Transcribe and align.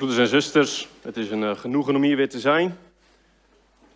Broeders 0.00 0.20
en 0.20 0.28
zusters, 0.28 0.88
het 1.02 1.16
is 1.16 1.30
een 1.30 1.42
uh, 1.42 1.56
genoegen 1.56 1.96
om 1.96 2.02
hier 2.02 2.16
weer 2.16 2.28
te 2.28 2.40
zijn. 2.40 2.78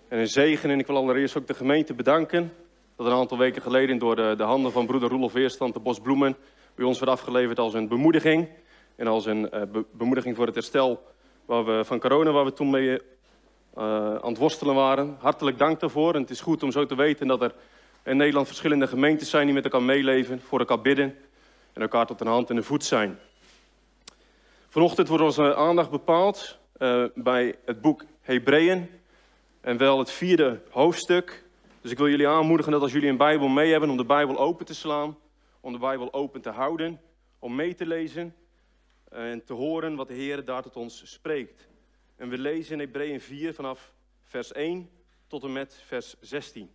En 0.09 0.19
een 0.19 0.29
zegen. 0.29 0.71
En 0.71 0.79
ik 0.79 0.87
wil 0.87 0.97
allereerst 0.97 1.37
ook 1.37 1.47
de 1.47 1.55
gemeente 1.55 1.95
bedanken. 1.95 2.53
Dat 2.97 3.07
een 3.07 3.13
aantal 3.13 3.39
weken 3.39 3.63
geleden 3.63 3.99
door 3.99 4.17
de, 4.17 4.35
de 4.37 4.43
handen 4.43 4.73
van 4.73 4.87
broeder 4.87 5.09
Roelof 5.09 5.33
Weerstand 5.33 5.75
de 5.75 5.81
Bosbloemen 5.81 6.37
bij 6.75 6.85
ons 6.85 6.99
werd 6.99 7.11
afgeleverd 7.11 7.59
als 7.59 7.75
een 7.75 7.89
bemoediging. 7.89 8.49
En 8.97 9.07
als 9.07 9.27
een 9.27 9.49
be 9.51 9.85
bemoediging 9.93 10.37
voor 10.37 10.47
het 10.47 10.55
herstel 10.55 11.03
waar 11.45 11.65
we, 11.65 11.85
van 11.85 12.01
corona, 12.01 12.31
waar 12.31 12.45
we 12.45 12.53
toen 12.53 12.71
mee 12.71 12.89
uh, 12.89 12.99
aan 14.15 14.31
het 14.31 14.39
worstelen 14.39 14.75
waren. 14.75 15.17
Hartelijk 15.21 15.59
dank 15.59 15.81
daarvoor. 15.81 16.15
En 16.15 16.21
het 16.21 16.31
is 16.31 16.41
goed 16.41 16.63
om 16.63 16.73
zo 16.73 16.87
te 16.87 16.97
weten 16.97 17.27
dat 17.27 17.43
er 17.43 17.55
in 18.05 18.17
Nederland 18.17 18.47
verschillende 18.47 18.87
gemeentes 18.87 19.31
zijn 19.31 19.45
die 19.45 19.55
met 19.55 19.65
elkaar 19.65 19.83
meeleven, 19.83 20.41
voor 20.41 20.59
elkaar 20.59 20.81
bidden 20.81 21.17
en 21.73 21.83
elkaar 21.83 22.07
tot 22.07 22.21
een 22.21 22.27
hand 22.27 22.51
en 22.51 22.57
een 22.57 22.65
voet 22.65 22.85
zijn. 22.85 23.19
Vanochtend 24.75 25.09
wordt 25.09 25.25
onze 25.25 25.55
aandacht 25.55 25.91
bepaald 25.91 26.59
uh, 26.79 27.05
bij 27.15 27.59
het 27.65 27.81
boek 27.81 28.05
Hebreeën. 28.21 28.91
En 29.61 29.77
wel 29.77 29.99
het 29.99 30.11
vierde 30.11 30.63
hoofdstuk. 30.71 31.45
Dus 31.81 31.91
ik 31.91 31.99
wil 31.99 32.09
jullie 32.09 32.29
aanmoedigen 32.29 32.73
dat 32.73 32.83
als 32.83 32.93
jullie 32.93 33.09
een 33.09 33.17
Bijbel 33.17 33.49
mee 33.49 33.71
hebben, 33.71 33.91
om 33.91 33.97
de 33.97 34.05
Bijbel 34.05 34.39
open 34.39 34.67
te 34.67 34.75
slaan. 34.75 35.19
Om 35.61 35.73
de 35.73 35.79
Bijbel 35.79 36.13
open 36.13 36.41
te 36.41 36.51
houden. 36.51 37.01
Om 37.39 37.55
mee 37.55 37.75
te 37.75 37.87
lezen. 37.87 38.35
En 39.11 39.45
te 39.45 39.53
horen 39.53 39.97
wat 39.97 40.09
de 40.09 40.15
Heer 40.15 40.45
daar 40.45 40.63
tot 40.63 40.77
ons 40.77 41.13
spreekt. 41.13 41.69
En 42.17 42.29
we 42.29 42.39
lezen 42.39 42.73
in 42.73 42.79
Hebreeën 42.79 43.21
4 43.21 43.55
vanaf 43.55 43.93
vers 44.25 44.53
1 44.53 44.91
tot 45.27 45.43
en 45.43 45.53
met 45.53 45.83
vers 45.87 46.15
16. 46.21 46.71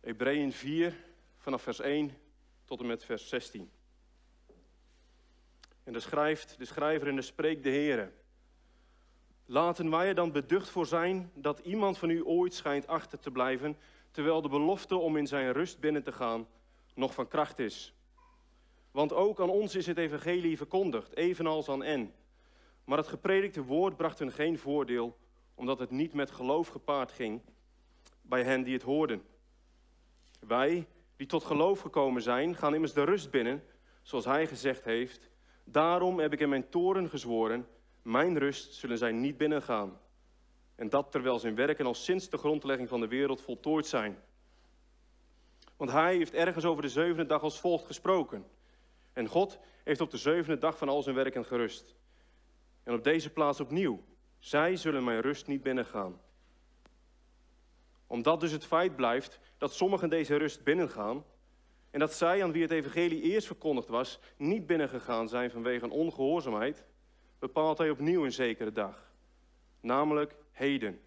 Hebreeën 0.00 0.52
4 0.52 0.94
vanaf 1.38 1.62
vers 1.62 1.80
1 1.80 2.16
tot 2.64 2.80
en 2.80 2.86
met 2.86 3.04
vers 3.04 3.28
16. 3.28 3.70
En 5.88 5.94
de 5.94 6.00
schrijft 6.00 6.54
de 6.58 6.64
schrijver 6.64 7.08
en 7.08 7.16
de 7.16 7.22
spreekt 7.22 7.62
de 7.62 7.70
Heer. 7.70 8.12
Laten 9.46 9.90
wij 9.90 10.08
er 10.08 10.14
dan 10.14 10.32
beducht 10.32 10.68
voor 10.68 10.86
zijn 10.86 11.30
dat 11.34 11.58
iemand 11.58 11.98
van 11.98 12.10
u 12.10 12.24
ooit 12.24 12.54
schijnt 12.54 12.86
achter 12.86 13.18
te 13.18 13.30
blijven, 13.30 13.76
terwijl 14.10 14.42
de 14.42 14.48
belofte 14.48 14.96
om 14.96 15.16
in 15.16 15.26
zijn 15.26 15.52
rust 15.52 15.80
binnen 15.80 16.02
te 16.02 16.12
gaan 16.12 16.46
nog 16.94 17.14
van 17.14 17.28
kracht 17.28 17.58
is. 17.58 17.94
Want 18.90 19.12
ook 19.12 19.40
aan 19.40 19.50
ons 19.50 19.74
is 19.74 19.86
het 19.86 19.98
evangelie 19.98 20.56
verkondigd, 20.56 21.16
evenals 21.16 21.68
aan 21.68 21.82
en. 21.82 22.12
Maar 22.84 22.98
het 22.98 23.08
gepredikte 23.08 23.62
woord 23.62 23.96
bracht 23.96 24.18
hun 24.18 24.32
geen 24.32 24.58
voordeel, 24.58 25.16
omdat 25.54 25.78
het 25.78 25.90
niet 25.90 26.12
met 26.12 26.30
geloof 26.30 26.68
gepaard 26.68 27.12
ging 27.12 27.40
bij 28.22 28.42
hen 28.42 28.62
die 28.62 28.74
het 28.74 28.82
hoorden. 28.82 29.22
Wij, 30.40 30.86
die 31.16 31.26
tot 31.26 31.44
geloof 31.44 31.80
gekomen 31.80 32.22
zijn, 32.22 32.56
gaan 32.56 32.74
immers 32.74 32.92
de 32.92 33.04
rust 33.04 33.30
binnen, 33.30 33.64
zoals 34.02 34.24
hij 34.24 34.46
gezegd 34.46 34.84
heeft. 34.84 35.30
Daarom 35.70 36.18
heb 36.18 36.32
ik 36.32 36.40
in 36.40 36.48
mijn 36.48 36.68
toren 36.68 37.08
gezworen, 37.08 37.66
mijn 38.02 38.38
rust 38.38 38.74
zullen 38.74 38.98
zij 38.98 39.12
niet 39.12 39.36
binnengaan. 39.36 40.00
En 40.74 40.88
dat 40.88 41.12
terwijl 41.12 41.38
zijn 41.38 41.54
werken 41.54 41.86
al 41.86 41.94
sinds 41.94 42.28
de 42.28 42.38
grondlegging 42.38 42.88
van 42.88 43.00
de 43.00 43.08
wereld 43.08 43.40
voltooid 43.40 43.86
zijn. 43.86 44.18
Want 45.76 45.90
hij 45.90 46.16
heeft 46.16 46.34
ergens 46.34 46.64
over 46.64 46.82
de 46.82 46.88
zevende 46.88 47.26
dag 47.26 47.42
als 47.42 47.60
volgt 47.60 47.86
gesproken. 47.86 48.46
En 49.12 49.26
God 49.26 49.58
heeft 49.84 50.00
op 50.00 50.10
de 50.10 50.16
zevende 50.16 50.58
dag 50.58 50.78
van 50.78 50.88
al 50.88 51.02
zijn 51.02 51.14
werken 51.14 51.44
gerust. 51.44 51.94
En 52.82 52.94
op 52.94 53.04
deze 53.04 53.30
plaats 53.30 53.60
opnieuw. 53.60 54.02
Zij 54.38 54.76
zullen 54.76 55.04
mijn 55.04 55.20
rust 55.20 55.46
niet 55.46 55.62
binnengaan. 55.62 56.20
Omdat 58.06 58.40
dus 58.40 58.52
het 58.52 58.66
feit 58.66 58.96
blijft 58.96 59.40
dat 59.58 59.74
sommigen 59.74 60.10
deze 60.10 60.36
rust 60.36 60.64
binnengaan, 60.64 61.24
en 61.98 62.04
dat 62.04 62.14
zij 62.14 62.42
aan 62.42 62.52
wie 62.52 62.62
het 62.62 62.70
evangelie 62.70 63.22
eerst 63.22 63.46
verkondigd 63.46 63.88
was, 63.88 64.18
niet 64.36 64.66
binnengegaan 64.66 65.28
zijn 65.28 65.50
vanwege 65.50 65.84
een 65.84 65.90
ongehoorzaamheid, 65.90 66.84
bepaalt 67.38 67.78
hij 67.78 67.90
opnieuw 67.90 68.24
een 68.24 68.32
zekere 68.32 68.72
dag. 68.72 69.12
Namelijk 69.80 70.34
heden. 70.52 71.00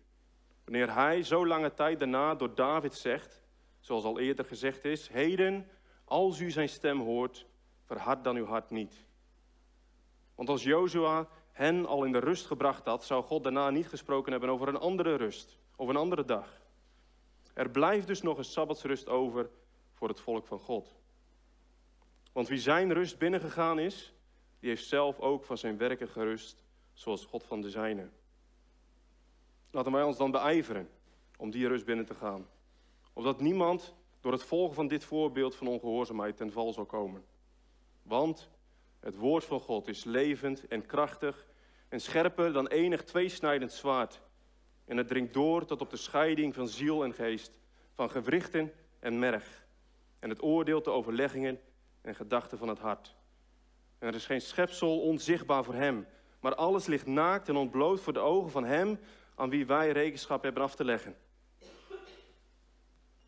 Wanneer 0.63 0.93
hij 0.93 1.23
zo 1.23 1.47
lange 1.47 1.73
tijd 1.73 1.99
daarna 1.99 2.35
door 2.35 2.55
David 2.55 2.93
zegt, 2.93 3.43
zoals 3.79 4.03
al 4.03 4.19
eerder 4.19 4.45
gezegd 4.45 4.85
is, 4.85 5.07
heden, 5.07 5.67
als 6.05 6.39
u 6.39 6.51
zijn 6.51 6.69
stem 6.69 6.99
hoort, 6.99 7.45
verhard 7.85 8.23
dan 8.23 8.35
uw 8.35 8.45
hart 8.45 8.69
niet. 8.69 9.05
Want 10.35 10.49
als 10.49 10.63
Jozua 10.63 11.27
hen 11.51 11.85
al 11.85 12.03
in 12.03 12.11
de 12.11 12.19
rust 12.19 12.45
gebracht 12.45 12.85
had, 12.85 13.05
zou 13.05 13.23
God 13.23 13.43
daarna 13.43 13.69
niet 13.69 13.87
gesproken 13.87 14.31
hebben 14.31 14.49
over 14.49 14.67
een 14.67 14.79
andere 14.79 15.15
rust, 15.15 15.57
of 15.75 15.87
een 15.87 15.97
andere 15.97 16.25
dag. 16.25 16.61
Er 17.53 17.69
blijft 17.69 18.07
dus 18.07 18.21
nog 18.21 18.37
een 18.37 18.43
sabbatsrust 18.43 19.07
over 19.07 19.49
voor 20.01 20.09
het 20.09 20.19
volk 20.19 20.47
van 20.47 20.59
God. 20.59 20.95
Want 22.31 22.47
wie 22.47 22.59
zijn 22.59 22.93
rust 22.93 23.17
binnengegaan 23.17 23.79
is, 23.79 24.13
die 24.59 24.69
heeft 24.69 24.87
zelf 24.87 25.19
ook 25.19 25.43
van 25.43 25.57
zijn 25.57 25.77
werken 25.77 26.07
gerust, 26.07 26.63
zoals 26.93 27.25
God 27.25 27.43
van 27.43 27.61
de 27.61 27.69
zijne. 27.69 28.09
Laten 29.71 29.91
wij 29.91 30.03
ons 30.03 30.17
dan 30.17 30.31
beijveren 30.31 30.89
om 31.37 31.51
die 31.51 31.67
rust 31.67 31.85
binnen 31.85 32.05
te 32.05 32.13
gaan. 32.13 32.47
Opdat 33.13 33.41
niemand 33.41 33.95
door 34.21 34.31
het 34.31 34.43
volgen 34.43 34.75
van 34.75 34.87
dit 34.87 35.03
voorbeeld 35.03 35.55
van 35.55 35.67
ongehoorzaamheid 35.67 36.37
ten 36.37 36.51
val 36.51 36.73
zal 36.73 36.85
komen. 36.85 37.25
Want 38.03 38.49
het 38.99 39.15
woord 39.15 39.45
van 39.45 39.59
God 39.59 39.87
is 39.87 40.03
levend 40.03 40.67
en 40.67 40.85
krachtig 40.85 41.47
en 41.89 42.01
scherper 42.01 42.53
dan 42.53 42.67
enig 42.67 43.03
tweesnijdend 43.03 43.71
zwaard. 43.71 44.21
En 44.85 44.97
het 44.97 45.07
dringt 45.07 45.33
door 45.33 45.65
tot 45.65 45.81
op 45.81 45.89
de 45.89 45.97
scheiding 45.97 46.53
van 46.53 46.67
ziel 46.67 47.03
en 47.03 47.13
geest, 47.13 47.59
van 47.93 48.09
gewrichten 48.09 48.73
en 48.99 49.19
merg 49.19 49.61
en 50.21 50.29
het 50.29 50.41
oordeelt 50.41 50.83
de 50.83 50.89
overleggingen 50.89 51.59
en 52.01 52.15
gedachten 52.15 52.57
van 52.57 52.67
het 52.67 52.79
hart. 52.79 53.15
En 53.99 54.07
er 54.07 54.15
is 54.15 54.25
geen 54.25 54.41
schepsel 54.41 55.01
onzichtbaar 55.01 55.63
voor 55.63 55.73
hem, 55.73 56.07
maar 56.39 56.55
alles 56.55 56.85
ligt 56.85 57.05
naakt 57.05 57.49
en 57.49 57.55
ontbloot 57.55 58.01
voor 58.01 58.13
de 58.13 58.19
ogen 58.19 58.51
van 58.51 58.63
hem 58.63 58.99
aan 59.35 59.49
wie 59.49 59.65
wij 59.65 59.91
rekenschap 59.91 60.43
hebben 60.43 60.63
af 60.63 60.75
te 60.75 60.83
leggen. 60.83 61.15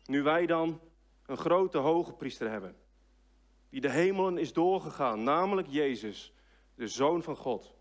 Nu 0.04 0.22
wij 0.22 0.46
dan 0.46 0.80
een 1.26 1.36
grote 1.36 1.78
hoge 1.78 2.12
priester 2.12 2.50
hebben, 2.50 2.76
die 3.70 3.80
de 3.80 3.90
hemelen 3.90 4.38
is 4.38 4.52
doorgegaan, 4.52 5.22
namelijk 5.22 5.68
Jezus, 5.68 6.32
de 6.74 6.88
Zoon 6.88 7.22
van 7.22 7.36
God, 7.36 7.74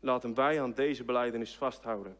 laten 0.00 0.34
wij 0.34 0.62
aan 0.62 0.72
deze 0.72 1.04
beleidenis 1.04 1.56
vasthouden. 1.56 2.16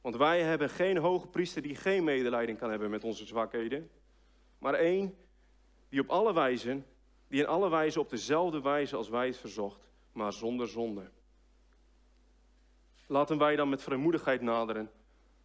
Want 0.00 0.16
wij 0.16 0.42
hebben 0.42 0.70
geen 0.70 0.96
hoge 0.96 1.26
priester 1.26 1.62
die 1.62 1.76
geen 1.76 2.04
medelijden 2.04 2.56
kan 2.56 2.70
hebben 2.70 2.90
met 2.90 3.04
onze 3.04 3.26
zwakheden 3.26 3.90
maar 4.62 4.74
één 4.74 5.16
die 5.88 6.00
op 6.00 6.08
alle 6.08 6.32
wijzen, 6.32 6.86
die 7.28 7.40
in 7.40 7.46
alle 7.46 7.70
wijzen 7.70 8.00
op 8.00 8.10
dezelfde 8.10 8.60
wijze 8.60 8.96
als 8.96 9.08
wij 9.08 9.26
het 9.26 9.36
verzocht, 9.36 9.90
maar 10.12 10.32
zonder 10.32 10.68
zonde. 10.68 11.10
Laten 13.06 13.38
wij 13.38 13.56
dan 13.56 13.68
met 13.68 13.82
vrijmoedigheid 13.82 14.40
naderen 14.40 14.90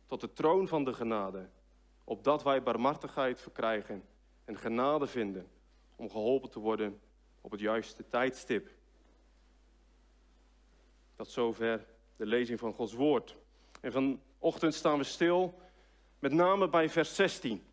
tot 0.05 0.21
de 0.21 0.33
troon 0.33 0.67
van 0.67 0.83
de 0.83 0.93
genade, 0.93 1.49
opdat 2.03 2.43
wij 2.43 2.63
barmhartigheid 2.63 3.41
verkrijgen 3.41 4.03
en 4.45 4.57
genade 4.57 5.07
vinden 5.07 5.47
om 5.95 6.09
geholpen 6.09 6.49
te 6.49 6.59
worden 6.59 7.01
op 7.41 7.51
het 7.51 7.59
juiste 7.59 8.07
tijdstip. 8.09 8.69
Tot 11.15 11.29
zover 11.29 11.85
de 12.15 12.25
lezing 12.25 12.59
van 12.59 12.73
Gods 12.73 12.93
woord. 12.93 13.35
En 13.81 13.91
vanochtend 13.91 14.73
staan 14.73 14.97
we 14.97 15.03
stil, 15.03 15.59
met 16.19 16.31
name 16.31 16.69
bij 16.69 16.89
vers 16.89 17.15
16. 17.15 17.65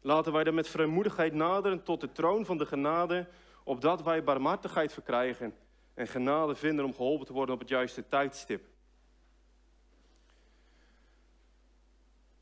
Laten 0.00 0.32
wij 0.32 0.44
dan 0.44 0.54
met 0.54 0.68
vrijmoedigheid 0.68 1.32
naderen 1.32 1.82
tot 1.82 2.00
de 2.00 2.12
troon 2.12 2.44
van 2.44 2.58
de 2.58 2.66
genade, 2.66 3.28
opdat 3.64 4.02
wij 4.02 4.24
barmhartigheid 4.24 4.92
verkrijgen 4.92 5.54
en 5.94 6.08
genade 6.08 6.54
vinden 6.54 6.84
om 6.84 6.94
geholpen 6.94 7.26
te 7.26 7.32
worden 7.32 7.54
op 7.54 7.60
het 7.60 7.68
juiste 7.68 8.06
tijdstip. 8.08 8.66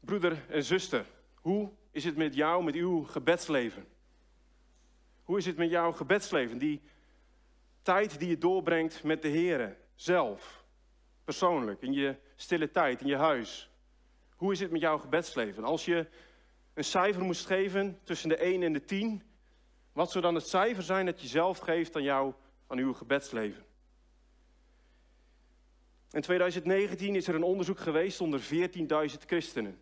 Broeder 0.00 0.44
en 0.48 0.64
zuster, 0.64 1.06
hoe 1.34 1.70
is 1.90 2.04
het 2.04 2.16
met 2.16 2.34
jou, 2.34 2.64
met 2.64 2.74
uw 2.74 3.04
gebedsleven? 3.04 3.86
Hoe 5.22 5.38
is 5.38 5.46
het 5.46 5.56
met 5.56 5.70
jouw 5.70 5.92
gebedsleven? 5.92 6.58
Die 6.58 6.82
tijd 7.82 8.18
die 8.18 8.28
je 8.28 8.38
doorbrengt 8.38 9.02
met 9.02 9.22
de 9.22 9.28
Heer 9.28 9.76
zelf, 9.94 10.64
persoonlijk, 11.24 11.82
in 11.82 11.92
je 11.92 12.16
stille 12.36 12.70
tijd, 12.70 13.00
in 13.00 13.06
je 13.06 13.16
huis. 13.16 13.70
Hoe 14.36 14.52
is 14.52 14.60
het 14.60 14.70
met 14.70 14.80
jouw 14.80 14.98
gebedsleven? 14.98 15.64
Als 15.64 15.84
je 15.84 16.06
een 16.76 16.84
cijfer 16.84 17.22
moest 17.22 17.46
geven 17.46 17.98
tussen 18.02 18.28
de 18.28 18.36
1 18.36 18.62
en 18.62 18.72
de 18.72 18.84
10, 18.84 19.22
wat 19.92 20.10
zou 20.10 20.24
dan 20.24 20.34
het 20.34 20.48
cijfer 20.48 20.82
zijn 20.82 21.06
dat 21.06 21.20
je 21.20 21.28
zelf 21.28 21.58
geeft 21.58 21.96
aan, 21.96 22.02
jou, 22.02 22.32
aan 22.66 22.78
uw 22.78 22.92
gebedsleven? 22.92 23.64
In 26.10 26.20
2019 26.20 27.14
is 27.14 27.28
er 27.28 27.34
een 27.34 27.42
onderzoek 27.42 27.78
geweest 27.78 28.20
onder 28.20 28.40
14.000 28.40 28.46
christenen. 29.26 29.80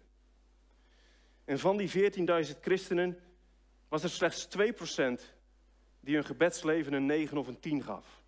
En 1.45 1.59
van 1.59 1.77
die 1.77 2.13
14.000 2.47 2.61
christenen 2.61 3.19
was 3.89 4.03
er 4.03 4.11
slechts 4.11 4.49
2% 4.59 5.21
die 6.01 6.15
hun 6.15 6.25
gebedsleven 6.25 6.93
een 6.93 7.07
9 7.07 7.37
of 7.37 7.47
een 7.47 7.61
10 7.61 7.83
gaf. 7.83 8.23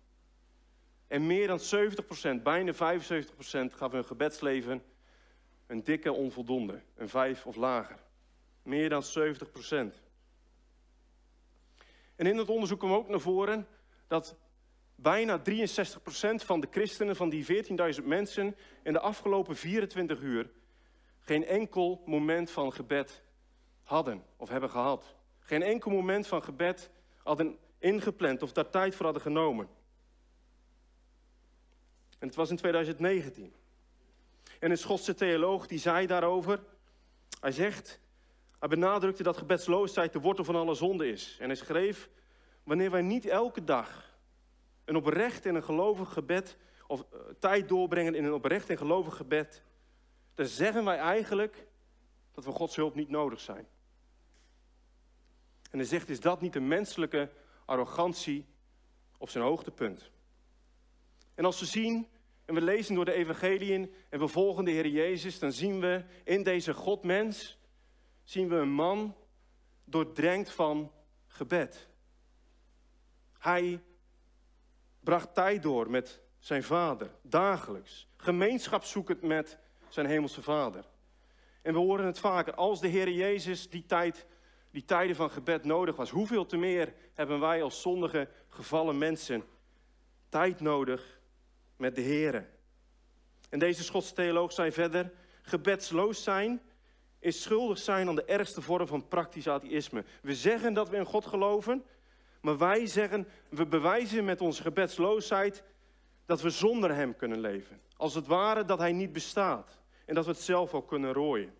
En 1.07 1.27
meer 1.27 1.47
dan 1.47 1.59
70%, 2.39 2.41
bijna 2.43 2.73
75% 2.73 2.77
gaf 3.71 3.91
hun 3.91 4.05
gebedsleven 4.05 4.83
een 5.67 5.83
dikke 5.83 6.11
onvoldoende, 6.11 6.81
een 6.95 7.09
5 7.09 7.45
of 7.45 7.55
lager. 7.55 8.05
Meer 8.67 8.89
dan 8.89 9.03
70 9.03 9.51
procent. 9.51 10.01
En 12.15 12.25
in 12.25 12.37
het 12.37 12.49
onderzoek 12.49 12.79
kwam 12.79 12.91
ook 12.91 13.07
naar 13.07 13.19
voren 13.19 13.67
dat 14.07 14.35
bijna 14.95 15.39
63% 15.39 15.43
van 16.35 16.59
de 16.59 16.67
christenen, 16.71 17.15
van 17.15 17.29
die 17.29 17.65
14.000 17.99 18.03
mensen, 18.03 18.55
in 18.83 18.93
de 18.93 18.99
afgelopen 18.99 19.55
24 19.55 20.19
uur 20.19 20.49
geen 21.19 21.45
enkel 21.45 22.01
moment 22.05 22.51
van 22.51 22.73
gebed 22.73 23.23
hadden 23.83 24.23
of 24.37 24.49
hebben 24.49 24.69
gehad. 24.69 25.15
Geen 25.39 25.63
enkel 25.63 25.91
moment 25.91 26.27
van 26.27 26.43
gebed 26.43 26.89
hadden 27.23 27.57
ingepland 27.79 28.41
of 28.41 28.51
daar 28.51 28.69
tijd 28.69 28.95
voor 28.95 29.05
hadden 29.05 29.23
genomen. 29.23 29.67
En 32.19 32.27
het 32.27 32.35
was 32.35 32.49
in 32.49 32.57
2019. 32.57 33.53
En 34.59 34.71
een 34.71 34.77
Schotse 34.77 35.13
theoloog 35.13 35.67
die 35.67 35.79
zei 35.79 36.07
daarover, 36.07 36.63
hij 37.39 37.51
zegt, 37.51 37.99
hij 38.59 38.69
benadrukte 38.69 39.23
dat 39.23 39.37
gebedsloosheid 39.37 40.13
de 40.13 40.19
wortel 40.19 40.43
van 40.43 40.55
alle 40.55 40.75
zonde 40.75 41.07
is. 41.07 41.37
En 41.39 41.47
hij 41.47 41.55
schreef, 41.55 42.09
wanneer 42.63 42.91
wij 42.91 43.01
niet 43.01 43.25
elke 43.25 43.63
dag 43.63 44.15
een 44.85 44.95
oprecht 44.95 45.45
en 45.45 45.55
een 45.55 45.63
gelovig 45.63 46.13
gebed, 46.13 46.57
of 46.87 47.05
uh, 47.13 47.19
tijd 47.39 47.69
doorbrengen 47.69 48.15
in 48.15 48.25
een 48.25 48.33
oprecht 48.33 48.69
en 48.69 48.77
gelovig 48.77 49.15
gebed, 49.15 49.63
dan 50.33 50.45
zeggen 50.45 50.85
wij 50.85 50.97
eigenlijk 50.97 51.67
dat 52.31 52.45
we 52.45 52.51
Gods 52.51 52.75
hulp 52.75 52.95
niet 52.95 53.09
nodig 53.09 53.39
zijn. 53.39 53.67
En 55.71 55.77
hij 55.77 55.87
zegt, 55.87 56.09
is 56.09 56.19
dat 56.19 56.41
niet 56.41 56.55
een 56.55 56.67
menselijke 56.67 57.29
arrogantie 57.65 58.45
op 59.17 59.29
zijn 59.29 59.43
hoogtepunt? 59.43 60.11
En 61.35 61.45
als 61.45 61.59
we 61.59 61.65
zien 61.65 62.07
en 62.45 62.53
we 62.53 62.61
lezen 62.61 62.95
door 62.95 63.05
de 63.05 63.13
evangeliën 63.13 63.93
en 64.09 64.19
we 64.19 64.27
volgen 64.27 64.65
de 64.65 64.71
Heer 64.71 64.87
Jezus, 64.87 65.39
dan 65.39 65.51
zien 65.51 65.79
we 65.79 66.03
in 66.23 66.43
deze 66.43 66.73
Godmens, 66.73 67.57
zien 68.27 68.47
we 68.47 68.55
een 68.55 68.71
man 68.71 69.15
doordrenkt 69.83 70.51
van 70.51 70.91
gebed. 71.27 71.87
Hij 73.37 73.83
bracht 74.99 75.33
tijd 75.33 75.63
door 75.63 75.89
met 75.89 76.21
zijn 76.39 76.63
vader, 76.63 77.11
dagelijks. 77.21 78.07
Gemeenschap 78.17 78.83
zoekend 78.83 79.21
met 79.21 79.57
zijn 79.87 80.05
hemelse 80.05 80.41
vader. 80.41 80.85
En 81.61 81.73
we 81.73 81.79
horen 81.79 82.05
het 82.05 82.19
vaker, 82.19 82.53
als 82.53 82.79
de 82.79 82.87
Heer 82.87 83.09
Jezus 83.09 83.69
die, 83.69 83.85
tijd, 83.85 84.25
die 84.71 84.85
tijden 84.85 85.15
van 85.15 85.29
gebed 85.29 85.63
nodig 85.63 85.95
was, 85.95 86.09
hoeveel 86.09 86.45
te 86.45 86.57
meer 86.57 86.93
hebben 87.13 87.39
wij 87.39 87.63
als 87.63 87.81
zondige, 87.81 88.29
gevallen 88.47 88.97
mensen 88.97 89.43
tijd 90.29 90.59
nodig 90.59 91.19
met 91.75 91.95
de 91.95 92.01
Heer. 92.01 92.49
En 93.49 93.59
deze 93.59 93.83
Schotse 93.83 94.13
theoloog 94.13 94.51
zei 94.51 94.71
verder, 94.71 95.11
gebedsloos 95.41 96.23
zijn 96.23 96.61
is 97.27 97.41
schuldig 97.41 97.77
zijn 97.77 98.07
aan 98.07 98.15
de 98.15 98.25
ergste 98.25 98.61
vorm 98.61 98.87
van 98.87 99.07
praktisch 99.07 99.47
atheïsme. 99.47 100.03
We 100.21 100.35
zeggen 100.35 100.73
dat 100.73 100.89
we 100.89 100.97
in 100.97 101.05
God 101.05 101.25
geloven, 101.25 101.83
maar 102.41 102.57
wij 102.57 102.85
zeggen, 102.85 103.27
we 103.49 103.65
bewijzen 103.65 104.25
met 104.25 104.41
onze 104.41 104.61
gebedsloosheid 104.61 105.63
dat 106.25 106.41
we 106.41 106.49
zonder 106.49 106.95
Hem 106.95 107.15
kunnen 107.15 107.39
leven. 107.39 107.81
Als 107.97 108.13
het 108.13 108.27
ware 108.27 108.65
dat 108.65 108.79
Hij 108.79 108.91
niet 108.91 109.13
bestaat 109.13 109.79
en 110.05 110.15
dat 110.15 110.25
we 110.25 110.31
het 110.31 110.39
zelf 110.39 110.73
ook 110.73 110.87
kunnen 110.87 111.13
rooien. 111.13 111.53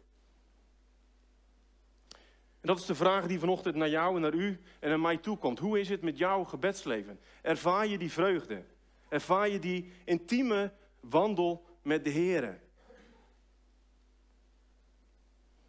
En 2.61 2.73
dat 2.73 2.79
is 2.79 2.85
de 2.85 2.95
vraag 2.95 3.27
die 3.27 3.39
vanochtend 3.39 3.75
naar 3.75 3.89
jou 3.89 4.15
en 4.15 4.21
naar 4.21 4.33
u 4.33 4.61
en 4.79 4.89
naar 4.89 4.99
mij 4.99 5.17
toekomt. 5.17 5.59
Hoe 5.59 5.79
is 5.79 5.89
het 5.89 6.01
met 6.01 6.17
jouw 6.17 6.43
gebedsleven? 6.43 7.19
Ervaar 7.41 7.87
je 7.87 7.97
die 7.97 8.11
vreugde? 8.11 8.63
Ervaar 9.09 9.49
je 9.49 9.59
die 9.59 9.91
intieme 10.05 10.71
wandel 10.99 11.65
met 11.81 12.03
de 12.03 12.09
Heer? 12.09 12.59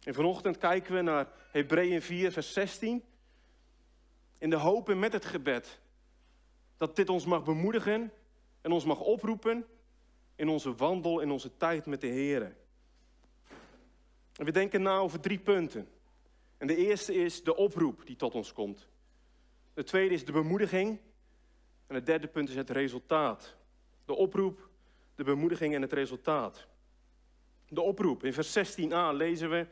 En 0.03 0.13
vanochtend 0.13 0.57
kijken 0.57 0.93
we 0.93 1.01
naar 1.01 1.27
Hebreeën 1.51 2.01
4, 2.01 2.31
vers 2.31 2.53
16. 2.53 3.03
In 4.37 4.49
de 4.49 4.55
hoop 4.55 4.89
en 4.89 4.99
met 4.99 5.13
het 5.13 5.25
gebed 5.25 5.79
dat 6.77 6.95
dit 6.95 7.09
ons 7.09 7.25
mag 7.25 7.43
bemoedigen 7.43 8.11
en 8.61 8.71
ons 8.71 8.85
mag 8.85 8.99
oproepen 8.99 9.65
in 10.35 10.49
onze 10.49 10.75
wandel, 10.75 11.19
in 11.19 11.31
onze 11.31 11.57
tijd 11.57 11.85
met 11.85 12.01
de 12.01 12.07
Heer. 12.07 12.55
En 14.35 14.45
we 14.45 14.51
denken 14.51 14.81
na 14.81 14.97
over 14.97 15.19
drie 15.19 15.39
punten. 15.39 15.89
En 16.57 16.67
de 16.67 16.75
eerste 16.75 17.13
is 17.13 17.43
de 17.43 17.55
oproep 17.55 18.05
die 18.05 18.15
tot 18.15 18.35
ons 18.35 18.53
komt. 18.53 18.87
De 19.73 19.83
tweede 19.83 20.13
is 20.13 20.25
de 20.25 20.31
bemoediging. 20.31 20.99
En 21.87 21.95
het 21.95 22.05
derde 22.05 22.27
punt 22.27 22.49
is 22.49 22.55
het 22.55 22.69
resultaat. 22.69 23.55
De 24.05 24.13
oproep, 24.13 24.69
de 25.15 25.23
bemoediging 25.23 25.75
en 25.75 25.81
het 25.81 25.93
resultaat. 25.93 26.67
De 27.67 27.81
oproep. 27.81 28.23
In 28.23 28.33
vers 28.33 28.57
16a 28.57 29.13
lezen 29.13 29.49
we: 29.49 29.67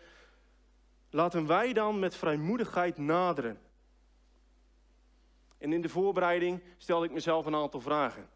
Laten 1.17 1.47
wij 1.47 1.73
dan 1.73 1.99
met 1.99 2.15
vrijmoedigheid 2.15 2.97
naderen. 2.97 3.59
En 5.57 5.73
in 5.73 5.81
de 5.81 5.89
voorbereiding 5.89 6.61
stelde 6.77 7.05
ik 7.05 7.11
mezelf 7.11 7.45
een 7.45 7.55
aantal 7.55 7.81
vragen. 7.81 8.29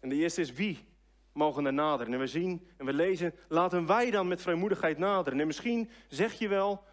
En 0.00 0.08
de 0.08 0.14
eerste 0.14 0.40
is 0.40 0.52
wie 0.52 0.84
mogen 1.32 1.64
er 1.64 1.72
naderen? 1.72 2.12
En 2.12 2.18
we 2.18 2.26
zien 2.26 2.68
en 2.76 2.86
we 2.86 2.92
lezen, 2.92 3.34
laten 3.48 3.86
wij 3.86 4.10
dan 4.10 4.28
met 4.28 4.42
vrijmoedigheid 4.42 4.98
naderen. 4.98 5.40
En 5.40 5.46
misschien 5.46 5.90
zeg 6.08 6.32
je 6.32 6.48
wel, 6.48 6.84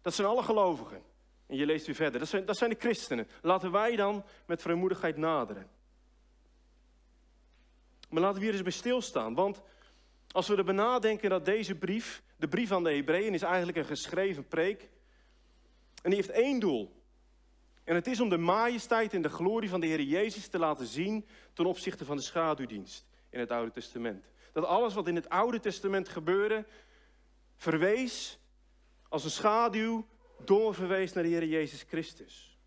dat 0.00 0.14
zijn 0.14 0.28
alle 0.28 0.42
gelovigen. 0.42 1.02
En 1.46 1.56
je 1.56 1.66
leest 1.66 1.86
weer 1.86 1.94
verder, 1.94 2.20
dat 2.20 2.28
zijn, 2.28 2.44
dat 2.44 2.56
zijn 2.56 2.70
de 2.70 2.76
christenen. 2.78 3.28
Laten 3.42 3.70
wij 3.70 3.96
dan 3.96 4.24
met 4.46 4.62
vrijmoedigheid 4.62 5.16
naderen. 5.16 5.68
Maar 8.10 8.22
laten 8.22 8.38
we 8.38 8.44
hier 8.44 8.54
eens 8.54 8.62
bij 8.62 8.72
stilstaan, 8.72 9.34
want 9.34 9.62
als 10.32 10.48
we 10.48 10.56
erbij 10.56 10.74
nadenken 10.74 11.30
dat 11.30 11.44
deze 11.44 11.74
brief, 11.74 12.22
de 12.36 12.48
brief 12.48 12.72
aan 12.72 12.84
de 12.84 12.94
Hebreeën, 12.94 13.34
is 13.34 13.42
eigenlijk 13.42 13.78
een 13.78 13.84
geschreven 13.84 14.48
preek. 14.48 14.88
En 16.02 16.10
die 16.10 16.14
heeft 16.14 16.30
één 16.30 16.60
doel. 16.60 17.00
En 17.84 17.94
het 17.94 18.06
is 18.06 18.20
om 18.20 18.28
de 18.28 18.38
majesteit 18.38 19.14
en 19.14 19.22
de 19.22 19.28
glorie 19.28 19.68
van 19.68 19.80
de 19.80 19.86
Heer 19.86 20.02
Jezus 20.02 20.48
te 20.48 20.58
laten 20.58 20.86
zien 20.86 21.26
ten 21.52 21.66
opzichte 21.66 22.04
van 22.04 22.16
de 22.16 22.22
schaduwdienst 22.22 23.06
in 23.30 23.40
het 23.40 23.50
Oude 23.50 23.70
Testament. 23.70 24.24
Dat 24.52 24.64
alles 24.64 24.94
wat 24.94 25.08
in 25.08 25.14
het 25.14 25.28
Oude 25.28 25.60
Testament 25.60 26.08
gebeurde, 26.08 26.66
verwees 27.56 28.38
als 29.08 29.24
een 29.24 29.30
schaduw 29.30 30.06
doorverwees 30.44 31.12
naar 31.12 31.22
de 31.22 31.28
Heer 31.28 31.44
Jezus 31.44 31.82
Christus. 31.88 32.58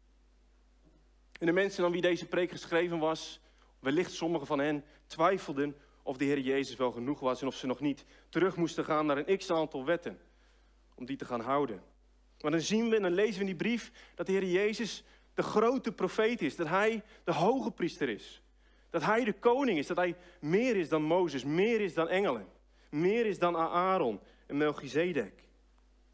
En 1.40 1.46
de 1.46 1.52
mensen 1.52 1.86
aan 1.86 1.92
wie 1.92 2.02
deze 2.02 2.26
preek 2.26 2.52
geschreven 2.52 3.00
was, 3.00 3.40
wellicht 3.80 4.12
sommigen 4.12 4.48
van 4.48 4.60
hen 4.60 4.84
twijfelden 5.08 5.76
of 6.06 6.18
de 6.18 6.26
Heer 6.26 6.40
Jezus 6.40 6.76
wel 6.76 6.92
genoeg 6.92 7.20
was 7.20 7.42
en 7.42 7.48
of 7.48 7.56
ze 7.56 7.68
nog 7.68 7.80
niet 7.80 8.06
terug 8.30 8.56
moesten 8.56 8.86
gaan 8.86 9.06
naar 9.06 9.18
een 9.18 9.38
x-aantal 9.38 9.86
wetten 9.86 10.20
om 10.96 11.06
die 11.06 11.18
te 11.18 11.26
gaan 11.26 11.40
houden. 11.40 11.84
Maar 12.42 12.52
dan 12.52 12.62
zien 12.62 12.90
we 12.90 12.96
en 12.96 13.02
dan 13.02 13.14
lezen 13.14 13.34
we 13.34 13.40
in 13.40 13.46
die 13.46 13.56
brief 13.56 13.92
dat 14.16 14.26
de 14.26 14.32
Heer 14.32 14.46
Jezus 14.46 15.04
de 15.34 15.44
grote 15.44 15.92
profeet 15.92 16.42
is, 16.42 16.56
dat 16.56 16.68
Hij 16.68 17.04
de 17.24 17.34
hoge 17.34 17.72
priester 17.72 18.10
is, 18.10 18.42
dat 18.90 19.04
Hij 19.04 19.24
de 19.24 19.34
koning 19.34 19.78
is, 19.78 19.88
dat 19.88 19.98
Hij 19.98 20.16
meer 20.40 20.76
is 20.76 20.90
dan 20.90 21.02
Mozes, 21.02 21.44
meer 21.44 21.82
is 21.82 21.94
dan 21.94 22.08
engelen, 22.08 22.48
meer 22.90 23.26
is 23.26 23.40
dan 23.40 23.58
Aaron 23.58 24.20
en 24.46 24.58
Melchizedek. 24.58 25.44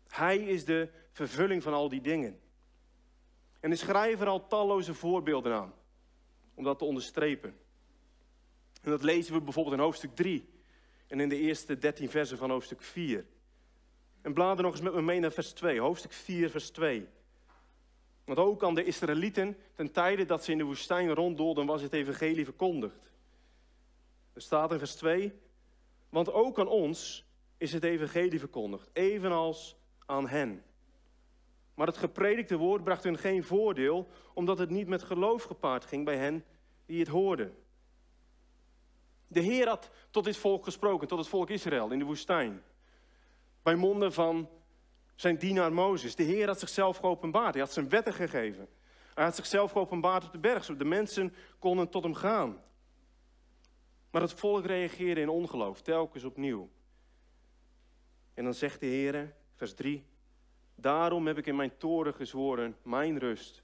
Hij 0.07 0.38
is 0.38 0.65
de 0.65 0.89
vervulling 1.12 1.63
van 1.63 1.74
al 1.74 1.89
die 1.89 2.01
dingen. 2.01 2.39
En 3.60 3.69
de 3.69 3.75
schrijver 3.75 4.27
al 4.27 4.48
talloze 4.48 4.93
voorbeelden 4.93 5.53
aan, 5.53 5.74
om 6.53 6.63
dat 6.63 6.77
te 6.77 6.86
onderstrepen. 6.86 7.55
En 8.81 8.91
dat 8.91 9.03
lezen 9.03 9.33
we 9.33 9.41
bijvoorbeeld 9.41 9.75
in 9.75 9.81
hoofdstuk 9.81 10.15
3 10.15 10.50
en 11.07 11.19
in 11.19 11.29
de 11.29 11.38
eerste 11.38 11.77
13 11.77 12.09
versen 12.09 12.38
van 12.38 12.50
hoofdstuk 12.50 12.81
4. 12.81 13.25
En 14.21 14.33
blader 14.33 14.63
nog 14.63 14.73
eens 14.73 14.81
met 14.81 14.93
me 14.93 15.01
mee 15.01 15.19
naar 15.19 15.31
vers 15.31 15.51
2, 15.51 15.79
hoofdstuk 15.79 16.13
4, 16.13 16.50
vers 16.50 16.69
2. 16.69 17.07
Want 18.25 18.39
ook 18.39 18.63
aan 18.63 18.75
de 18.75 18.83
Israëlieten, 18.83 19.57
ten 19.75 19.91
tijde 19.91 20.25
dat 20.25 20.43
ze 20.43 20.51
in 20.51 20.57
de 20.57 20.63
woestijn 20.63 21.13
ronddoolden, 21.13 21.65
was 21.65 21.81
het 21.81 21.93
evangelie 21.93 22.45
verkondigd. 22.45 23.11
Er 24.33 24.41
staat 24.41 24.71
in 24.71 24.77
vers 24.77 24.95
2, 24.95 25.33
want 26.09 26.31
ook 26.31 26.59
aan 26.59 26.67
ons 26.67 27.25
is 27.57 27.73
het 27.73 27.83
evangelie 27.83 28.39
verkondigd, 28.39 28.89
evenals 28.93 29.75
aan 30.05 30.27
hen. 30.27 30.63
Maar 31.73 31.88
het 31.88 31.97
gepredikte 31.97 32.57
woord 32.57 32.83
bracht 32.83 33.03
hun 33.03 33.17
geen 33.17 33.43
voordeel, 33.43 34.07
omdat 34.33 34.57
het 34.57 34.69
niet 34.69 34.88
met 34.88 35.03
geloof 35.03 35.43
gepaard 35.43 35.85
ging 35.85 36.05
bij 36.05 36.17
hen 36.17 36.45
die 36.85 37.00
het 37.00 37.07
hoorden. 37.07 37.55
De 39.31 39.39
Heer 39.39 39.67
had 39.67 39.89
tot 40.09 40.23
dit 40.23 40.38
volk 40.38 40.63
gesproken, 40.63 41.07
tot 41.07 41.17
het 41.17 41.27
volk 41.27 41.50
Israël 41.50 41.91
in 41.91 42.00
de 42.00 42.05
woestijn. 42.05 42.63
Bij 43.63 43.75
monden 43.75 44.13
van 44.13 44.50
zijn 45.15 45.38
dienaar 45.38 45.73
Mozes. 45.73 46.15
De 46.15 46.23
Heer 46.23 46.47
had 46.47 46.59
zichzelf 46.59 46.97
geopenbaard. 46.97 47.53
Hij 47.53 47.63
had 47.63 47.73
zijn 47.73 47.89
wetten 47.89 48.13
gegeven. 48.13 48.67
Hij 49.13 49.23
had 49.23 49.35
zichzelf 49.35 49.71
geopenbaard 49.71 50.25
op 50.25 50.31
de 50.31 50.38
berg, 50.38 50.63
zodat 50.63 50.81
de 50.81 50.88
mensen 50.88 51.33
konden 51.59 51.89
tot 51.89 52.03
hem 52.03 52.13
gaan. 52.13 52.61
Maar 54.11 54.21
het 54.21 54.33
volk 54.33 54.65
reageerde 54.65 55.21
in 55.21 55.29
ongeloof, 55.29 55.81
telkens 55.81 56.23
opnieuw. 56.23 56.69
En 58.33 58.43
dan 58.43 58.53
zegt 58.53 58.79
de 58.79 58.85
Heer, 58.85 59.33
vers 59.55 59.73
3, 59.73 60.05
Daarom 60.75 61.27
heb 61.27 61.38
ik 61.38 61.45
in 61.45 61.55
mijn 61.55 61.77
toren 61.77 62.13
gezworen, 62.13 62.77
mijn 62.83 63.19
rust 63.19 63.63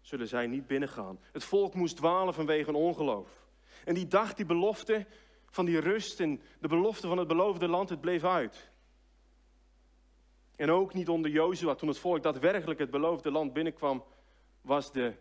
zullen 0.00 0.28
zij 0.28 0.46
niet 0.46 0.66
binnengaan. 0.66 1.20
Het 1.32 1.44
volk 1.44 1.74
moest 1.74 1.96
dwalen 1.96 2.34
vanwege 2.34 2.76
ongeloof. 2.76 3.47
En 3.88 3.94
die 3.94 4.06
dag, 4.06 4.34
die 4.34 4.46
belofte 4.46 5.06
van 5.50 5.64
die 5.64 5.80
rust 5.80 6.20
en 6.20 6.42
de 6.60 6.68
belofte 6.68 7.08
van 7.08 7.18
het 7.18 7.28
beloofde 7.28 7.68
land, 7.68 7.88
het 7.88 8.00
bleef 8.00 8.24
uit. 8.24 8.70
En 10.56 10.70
ook 10.70 10.94
niet 10.94 11.08
onder 11.08 11.30
Jozua, 11.30 11.74
toen 11.74 11.88
het 11.88 11.98
volk 11.98 12.22
daadwerkelijk 12.22 12.78
het 12.78 12.90
beloofde 12.90 13.30
land 13.30 13.52
binnenkwam, 13.52 14.04
was 14.60 14.92
de 14.92 15.14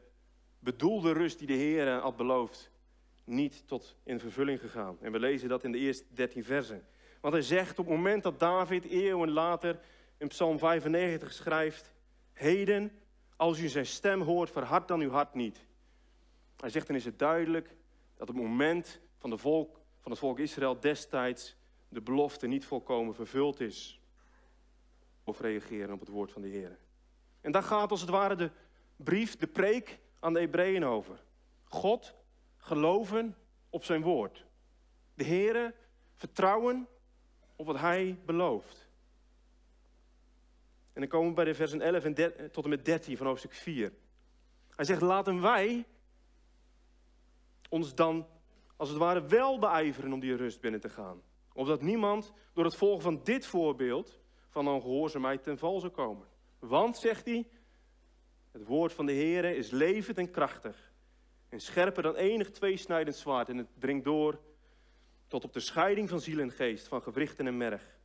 bedoelde 0.59 1.13
rust 1.13 1.37
die 1.37 1.47
de 1.47 1.53
Heer 1.53 1.89
had 1.89 2.15
beloofd 2.15 2.71
niet 3.23 3.67
tot 3.67 3.95
in 4.03 4.19
vervulling 4.19 4.59
gegaan. 4.59 4.97
En 5.01 5.11
we 5.11 5.19
lezen 5.19 5.49
dat 5.49 5.63
in 5.63 5.71
de 5.71 5.77
eerste 5.77 6.05
13 6.09 6.43
versen. 6.43 6.87
Want 7.21 7.33
hij 7.33 7.43
zegt 7.43 7.79
op 7.79 7.85
het 7.85 7.95
moment 7.95 8.23
dat 8.23 8.39
David 8.39 8.85
eeuwen 8.85 9.31
later 9.31 9.79
in 10.17 10.27
Psalm 10.27 10.59
95 10.59 11.33
schrijft: 11.33 11.91
Heden, 12.33 12.91
als 13.35 13.59
u 13.59 13.67
zijn 13.67 13.85
stem 13.85 14.21
hoort, 14.21 14.51
verhard 14.51 14.87
dan 14.87 15.01
uw 15.01 15.11
hart 15.11 15.33
niet. 15.33 15.65
Hij 16.57 16.69
zegt 16.69 16.87
dan 16.87 16.95
is 16.95 17.05
het 17.05 17.19
duidelijk 17.19 17.75
dat 18.17 18.29
op 18.29 18.35
het 18.35 18.43
moment 18.43 18.99
van, 19.17 19.29
de 19.29 19.37
volk, 19.37 19.79
van 19.99 20.11
het 20.11 20.19
volk 20.19 20.39
Israël 20.39 20.79
destijds 20.79 21.55
de 21.89 22.01
belofte 22.01 22.47
niet 22.47 22.65
volkomen 22.65 23.15
vervuld 23.15 23.59
is. 23.59 24.01
Of 25.23 25.39
reageren 25.39 25.93
op 25.93 25.99
het 25.99 26.09
woord 26.09 26.31
van 26.31 26.41
de 26.41 26.47
Heer. 26.47 26.77
En 27.41 27.51
daar 27.51 27.63
gaat 27.63 27.91
als 27.91 28.01
het 28.01 28.09
ware 28.09 28.35
de 28.35 28.51
brief, 28.95 29.37
de 29.37 29.47
preek 29.47 29.99
aan 30.19 30.33
de 30.33 30.39
Hebreeën 30.39 30.85
over. 30.85 31.23
God 31.63 32.15
geloven 32.57 33.35
op 33.69 33.83
zijn 33.83 34.01
woord. 34.01 34.45
De 35.13 35.23
Heere 35.23 35.73
vertrouwen 36.15 36.87
op 37.55 37.65
wat 37.65 37.79
hij 37.79 38.19
belooft. 38.25 38.89
En 40.93 41.01
dan 41.01 41.07
komen 41.07 41.29
we 41.29 41.35
bij 41.35 41.45
de 41.45 41.55
versen 41.55 41.81
11 41.81 42.03
en 42.03 42.51
tot 42.51 42.63
en 42.63 42.69
met 42.69 42.85
13 42.85 43.17
van 43.17 43.27
hoofdstuk 43.27 43.53
4. 43.53 43.93
Hij 44.75 44.85
zegt, 44.85 45.01
laten 45.01 45.41
wij 45.41 45.85
ons 47.69 47.95
dan 47.95 48.27
als 48.75 48.89
het 48.89 48.97
ware 48.97 49.25
wel 49.25 49.59
beijveren 49.59 50.13
om 50.13 50.19
die 50.19 50.35
rust 50.35 50.61
binnen 50.61 50.79
te 50.79 50.89
gaan. 50.89 51.21
Opdat 51.53 51.81
niemand 51.81 52.33
door 52.53 52.63
het 52.63 52.75
volgen 52.75 53.01
van 53.01 53.19
dit 53.23 53.45
voorbeeld 53.45 54.19
van 54.49 54.67
ongehoorzaamheid 54.67 55.43
ten 55.43 55.57
val 55.57 55.79
zou 55.79 55.91
komen. 55.91 56.27
Want, 56.59 56.97
zegt 56.97 57.25
hij, 57.25 57.47
het 58.51 58.65
woord 58.65 58.93
van 58.93 59.05
de 59.05 59.13
Heere 59.13 59.55
is 59.55 59.69
levend 59.69 60.17
en 60.17 60.31
krachtig 60.31 60.93
en 61.49 61.59
scherper 61.59 62.03
dan 62.03 62.15
enig 62.15 62.51
tweesnijdend 62.51 63.15
zwaard. 63.15 63.49
En 63.49 63.57
het 63.57 63.67
dringt 63.79 64.05
door 64.05 64.39
tot 65.27 65.43
op 65.43 65.53
de 65.53 65.59
scheiding 65.59 66.09
van 66.09 66.21
ziel 66.21 66.39
en 66.39 66.51
geest, 66.51 66.87
van 66.87 67.01
gewrichten 67.01 67.47
en 67.47 67.57
merg. 67.57 67.97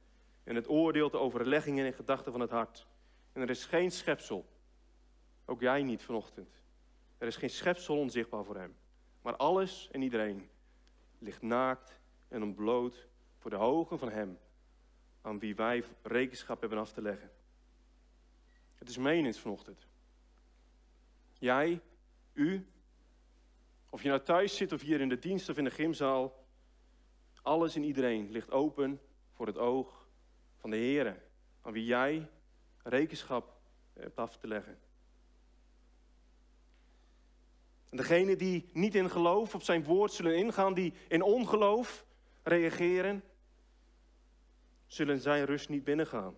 En 0.45 0.55
het 0.55 0.69
oordeelt 0.69 1.13
de 1.13 1.19
overleggingen 1.19 1.87
en 1.87 1.93
gedachten 1.93 2.33
van 2.33 2.41
het 2.41 2.51
hart. 2.51 2.87
En 3.33 3.43
er 3.43 3.51
is 3.51 3.65
geen 3.65 3.91
schepsel, 3.91 4.47
ook 5.45 5.61
jij 5.61 5.83
niet 5.83 6.03
vanochtend. 6.03 6.61
Er 7.19 7.27
is 7.27 7.37
geen 7.37 7.51
schepsel 7.51 7.99
onzichtbaar 7.99 8.45
voor 8.45 8.57
hem. 8.57 8.75
Maar 9.23 9.37
alles 9.37 9.89
en 9.93 10.03
iedereen 10.03 10.49
ligt 11.19 11.43
naakt 11.43 12.01
en 12.29 12.43
ontbloot 12.43 13.09
voor 13.39 13.51
de 13.51 13.57
ogen 13.57 13.99
van 13.99 14.11
hem, 14.11 14.39
aan 15.21 15.39
wie 15.39 15.55
wij 15.55 15.85
rekenschap 16.03 16.61
hebben 16.61 16.79
af 16.79 16.93
te 16.93 17.03
leggen. 17.03 17.31
Het 18.75 18.89
is 18.89 18.97
menens 18.97 19.39
vanochtend. 19.39 19.87
Jij, 21.39 21.81
u, 22.33 22.67
of 23.91 24.03
je 24.03 24.09
nou 24.09 24.23
thuis 24.23 24.57
zit 24.57 24.73
of 24.73 24.81
hier 24.81 25.01
in 25.01 25.09
de 25.09 25.19
dienst 25.19 25.49
of 25.49 25.59
in 25.59 25.65
de 25.65 25.71
gymzaal. 25.71 26.47
Alles 27.43 27.75
en 27.75 27.83
iedereen 27.83 28.31
ligt 28.31 28.51
open 28.51 29.01
voor 29.33 29.47
het 29.47 29.59
oog 29.59 30.09
van 30.57 30.71
de 30.71 30.77
Heer, 30.77 31.23
aan 31.61 31.73
wie 31.73 31.85
jij 31.85 32.31
rekenschap 32.83 33.61
hebt 33.93 34.17
af 34.17 34.37
te 34.37 34.47
leggen. 34.47 34.79
En 37.93 37.99
degenen 37.99 38.39
die 38.39 38.69
niet 38.73 38.95
in 38.95 39.11
geloof 39.11 39.55
op 39.55 39.63
zijn 39.63 39.85
woord 39.85 40.13
zullen 40.13 40.37
ingaan, 40.37 40.75
die 40.75 40.93
in 41.09 41.23
ongeloof 41.23 42.05
reageren, 42.43 43.23
zullen 44.87 45.21
zijn 45.21 45.45
rust 45.45 45.69
niet 45.69 45.85
binnengaan. 45.85 46.37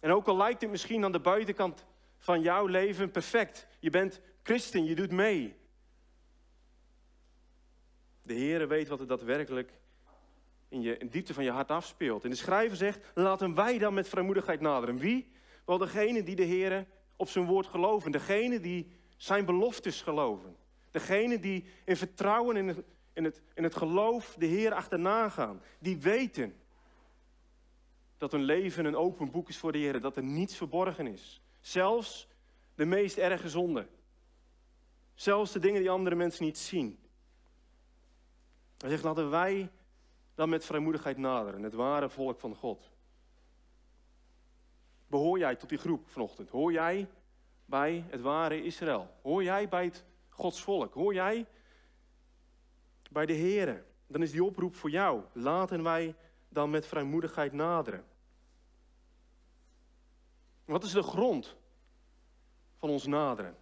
En 0.00 0.10
ook 0.10 0.26
al 0.26 0.36
lijkt 0.36 0.60
het 0.60 0.70
misschien 0.70 1.04
aan 1.04 1.12
de 1.12 1.20
buitenkant 1.20 1.86
van 2.18 2.40
jouw 2.40 2.66
leven 2.66 3.10
perfect, 3.10 3.66
je 3.80 3.90
bent 3.90 4.20
christen, 4.42 4.84
je 4.84 4.94
doet 4.94 5.12
mee. 5.12 5.56
De 8.22 8.34
Heere 8.34 8.66
weet 8.66 8.88
wat 8.88 9.00
er 9.00 9.06
daadwerkelijk 9.06 9.72
in, 10.68 10.80
je, 10.80 10.96
in 10.96 11.06
de 11.06 11.12
diepte 11.12 11.34
van 11.34 11.44
je 11.44 11.50
hart 11.50 11.70
afspeelt. 11.70 12.24
En 12.24 12.30
de 12.30 12.36
schrijver 12.36 12.76
zegt, 12.76 13.10
laten 13.14 13.54
wij 13.54 13.78
dan 13.78 13.94
met 13.94 14.08
vrijmoedigheid 14.08 14.60
naderen. 14.60 14.98
Wie? 14.98 15.32
Wel 15.64 15.78
degene 15.78 16.22
die 16.22 16.36
de 16.36 16.46
Heere 16.46 16.86
op 17.16 17.28
zijn 17.28 17.46
woord 17.46 17.66
geloven. 17.66 18.10
Degene 18.10 18.60
die 18.60 18.98
zijn 19.20 19.44
beloftes 19.44 20.02
geloven. 20.02 20.56
Degene 20.90 21.38
die 21.40 21.64
in 21.84 21.96
vertrouwen 21.96 22.56
in 22.56 22.68
het, 22.68 22.82
in 23.12 23.24
het, 23.24 23.42
in 23.54 23.62
het 23.62 23.76
geloof 23.76 24.34
de 24.38 24.46
Heer 24.46 24.72
achterna 24.72 25.28
gaan. 25.28 25.62
Die 25.78 25.98
weten 25.98 26.54
dat 28.18 28.32
hun 28.32 28.42
leven 28.42 28.84
een 28.84 28.96
open 28.96 29.30
boek 29.30 29.48
is 29.48 29.58
voor 29.58 29.72
de 29.72 29.78
Heer. 29.78 30.00
Dat 30.00 30.16
er 30.16 30.22
niets 30.22 30.56
verborgen 30.56 31.06
is. 31.06 31.40
Zelfs 31.60 32.28
de 32.74 32.84
meest 32.84 33.16
erge 33.16 33.48
zonde. 33.48 33.86
Zelfs 35.14 35.52
de 35.52 35.58
dingen 35.58 35.80
die 35.80 35.90
andere 35.90 36.16
mensen 36.16 36.44
niet 36.44 36.58
zien. 36.58 36.98
Hij 38.78 38.88
zegt, 38.88 39.04
laten 39.04 39.30
wij 39.30 39.70
dan 40.34 40.48
met 40.48 40.64
vrijmoedigheid 40.64 41.16
naderen, 41.16 41.62
het 41.62 41.74
ware 41.74 42.08
volk 42.08 42.40
van 42.40 42.54
God. 42.54 42.90
Behoor 45.06 45.38
jij 45.38 45.56
tot 45.56 45.68
die 45.68 45.78
groep 45.78 46.08
vanochtend? 46.08 46.48
Hoor 46.48 46.72
jij 46.72 47.08
bij 47.70 48.04
het 48.08 48.20
ware 48.20 48.62
Israël? 48.64 49.10
Hoor 49.22 49.42
jij 49.42 49.68
bij 49.68 49.84
het 49.84 50.04
Gods 50.28 50.62
volk? 50.62 50.94
Hoor 50.94 51.14
jij 51.14 51.46
bij 53.10 53.26
de 53.26 53.36
Here? 53.36 53.84
Dan 54.06 54.22
is 54.22 54.30
die 54.30 54.44
oproep 54.44 54.74
voor 54.74 54.90
jou. 54.90 55.22
Laten 55.32 55.82
wij 55.82 56.14
dan 56.48 56.70
met 56.70 56.86
vrijmoedigheid 56.86 57.52
naderen. 57.52 58.04
Wat 60.64 60.84
is 60.84 60.92
de 60.92 61.02
grond 61.02 61.56
van 62.76 62.88
ons 62.88 63.06
naderen? 63.06 63.56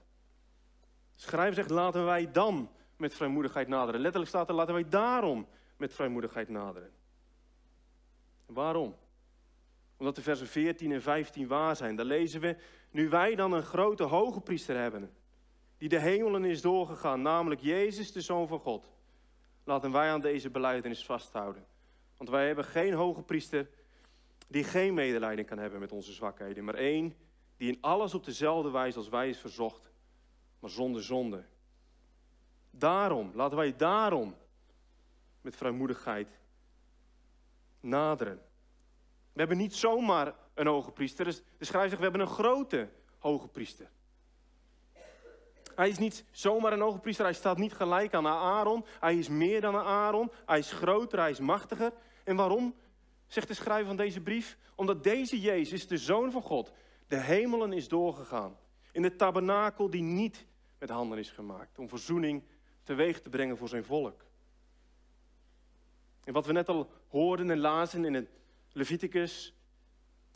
Schrijf 1.15 1.55
zegt, 1.55 1.71
laten 1.71 2.05
wij 2.05 2.31
dan 2.31 2.71
met 2.97 3.15
vrijmoedigheid 3.15 3.69
naderen. 3.69 4.01
Letterlijk 4.01 4.31
staat 4.31 4.49
er, 4.49 4.55
laten 4.55 4.75
wij 4.75 4.89
daarom 4.89 5.47
met 5.77 5.95
vrijmoedigheid 5.95 6.49
naderen. 6.49 6.93
waarom? 8.47 8.97
Omdat 9.99 10.15
de 10.15 10.23
versen 10.23 10.47
14 10.47 10.93
en 10.93 11.03
15 11.03 11.47
waar 11.47 11.77
zijn. 11.77 11.97
Daar 11.97 12.07
lezen 12.07 12.41
we, 12.41 12.57
nu 12.91 13.09
wij 13.09 13.35
dan 13.35 13.53
een 13.53 13.63
grote 13.63 14.03
hoge 14.03 14.41
priester 14.41 14.77
hebben, 14.77 15.15
die 15.79 15.89
de 15.89 15.99
hemelen 15.99 16.45
is 16.45 16.61
doorgegaan, 16.61 17.23
namelijk 17.23 17.61
Jezus, 17.61 18.13
de 18.13 18.21
Zoon 18.21 18.49
van 18.49 18.61
God. 18.61 18.87
Laten 19.65 19.93
wij 19.93 20.11
aan 20.11 20.21
deze 20.21 20.51
beleidenis 20.51 21.05
vasthouden. 21.05 21.67
Want 22.17 22.31
wij 22.31 22.47
hebben 22.47 22.65
geen 22.65 22.93
hoge 22.93 23.23
priester 23.23 23.69
die 24.49 24.65
geen 24.65 24.95
medelijden 24.95 25.45
kan 25.45 25.59
hebben 25.59 25.81
met 25.81 25.93
onze 25.93 26.13
zwakheden, 26.13 26.65
maar 26.65 26.75
één 26.75 27.15
die 27.57 27.73
in 27.73 27.79
alles 27.81 28.15
op 28.15 28.25
dezelfde 28.25 28.71
wijze 28.71 28.99
als 28.99 29.09
wij 29.09 29.29
is 29.29 29.39
verzocht, 29.39 29.91
maar 30.59 30.71
zonder 30.71 31.03
zonde. 31.03 31.45
Daarom, 32.71 33.31
laten 33.35 33.57
wij 33.57 33.77
daarom 33.77 34.37
met 35.41 35.57
vrijmoedigheid 35.57 36.39
naderen. 37.81 38.43
We 39.39 39.45
hebben 39.45 39.63
niet 39.63 39.75
zomaar 39.75 40.35
een 40.55 40.67
hoge 40.67 40.91
priester. 40.91 41.25
Dus 41.25 41.43
de 41.59 41.65
schrijver 41.65 41.89
zegt, 41.89 41.97
we 41.97 42.09
hebben 42.09 42.21
een 42.21 42.35
grote 42.35 42.89
hoge 43.19 43.49
priester. 43.49 43.91
Hij 45.75 45.89
is 45.89 45.99
niet 45.99 46.25
zomaar 46.31 46.73
een 46.73 46.81
hoge 46.81 46.99
priester, 46.99 47.25
hij 47.25 47.35
staat 47.35 47.59
niet 47.59 47.73
gelijk 47.73 48.15
aan 48.15 48.27
Aaron. 48.27 48.85
Hij 49.01 49.19
is 49.19 49.29
meer 49.29 49.61
dan 49.61 49.77
Aaron, 49.77 50.31
hij 50.47 50.59
is 50.59 50.73
groter, 50.73 51.19
hij 51.19 51.31
is 51.31 51.41
machtiger. 51.41 51.93
En 52.25 52.37
waarom, 52.37 52.75
zegt 53.27 53.49
de 53.49 53.55
schrijver 53.55 53.87
van 53.87 53.97
deze 53.97 54.21
brief? 54.21 54.59
Omdat 54.75 55.03
deze 55.03 55.41
Jezus, 55.41 55.87
de 55.87 55.99
Zoon 55.99 56.31
van 56.31 56.43
God, 56.43 56.73
de 57.09 57.21
hemelen 57.21 57.73
is 57.73 57.89
doorgegaan. 57.89 58.57
In 58.93 59.03
de 59.03 59.17
tabernakel 59.17 59.91
die 59.91 60.03
niet 60.03 60.47
met 60.79 60.91
handen 60.91 61.19
is 61.19 61.31
gemaakt. 61.31 61.79
Om 61.79 61.89
verzoening 61.89 62.43
teweeg 62.83 63.21
te 63.21 63.29
brengen 63.29 63.57
voor 63.57 63.69
zijn 63.69 63.85
volk. 63.85 64.25
En 66.25 66.33
wat 66.33 66.47
we 66.47 66.53
net 66.53 66.69
al 66.69 66.91
hoorden 67.09 67.51
en 67.51 67.59
lazen 67.59 68.05
in 68.05 68.15
het 68.15 68.29
Leviticus, 68.79 69.55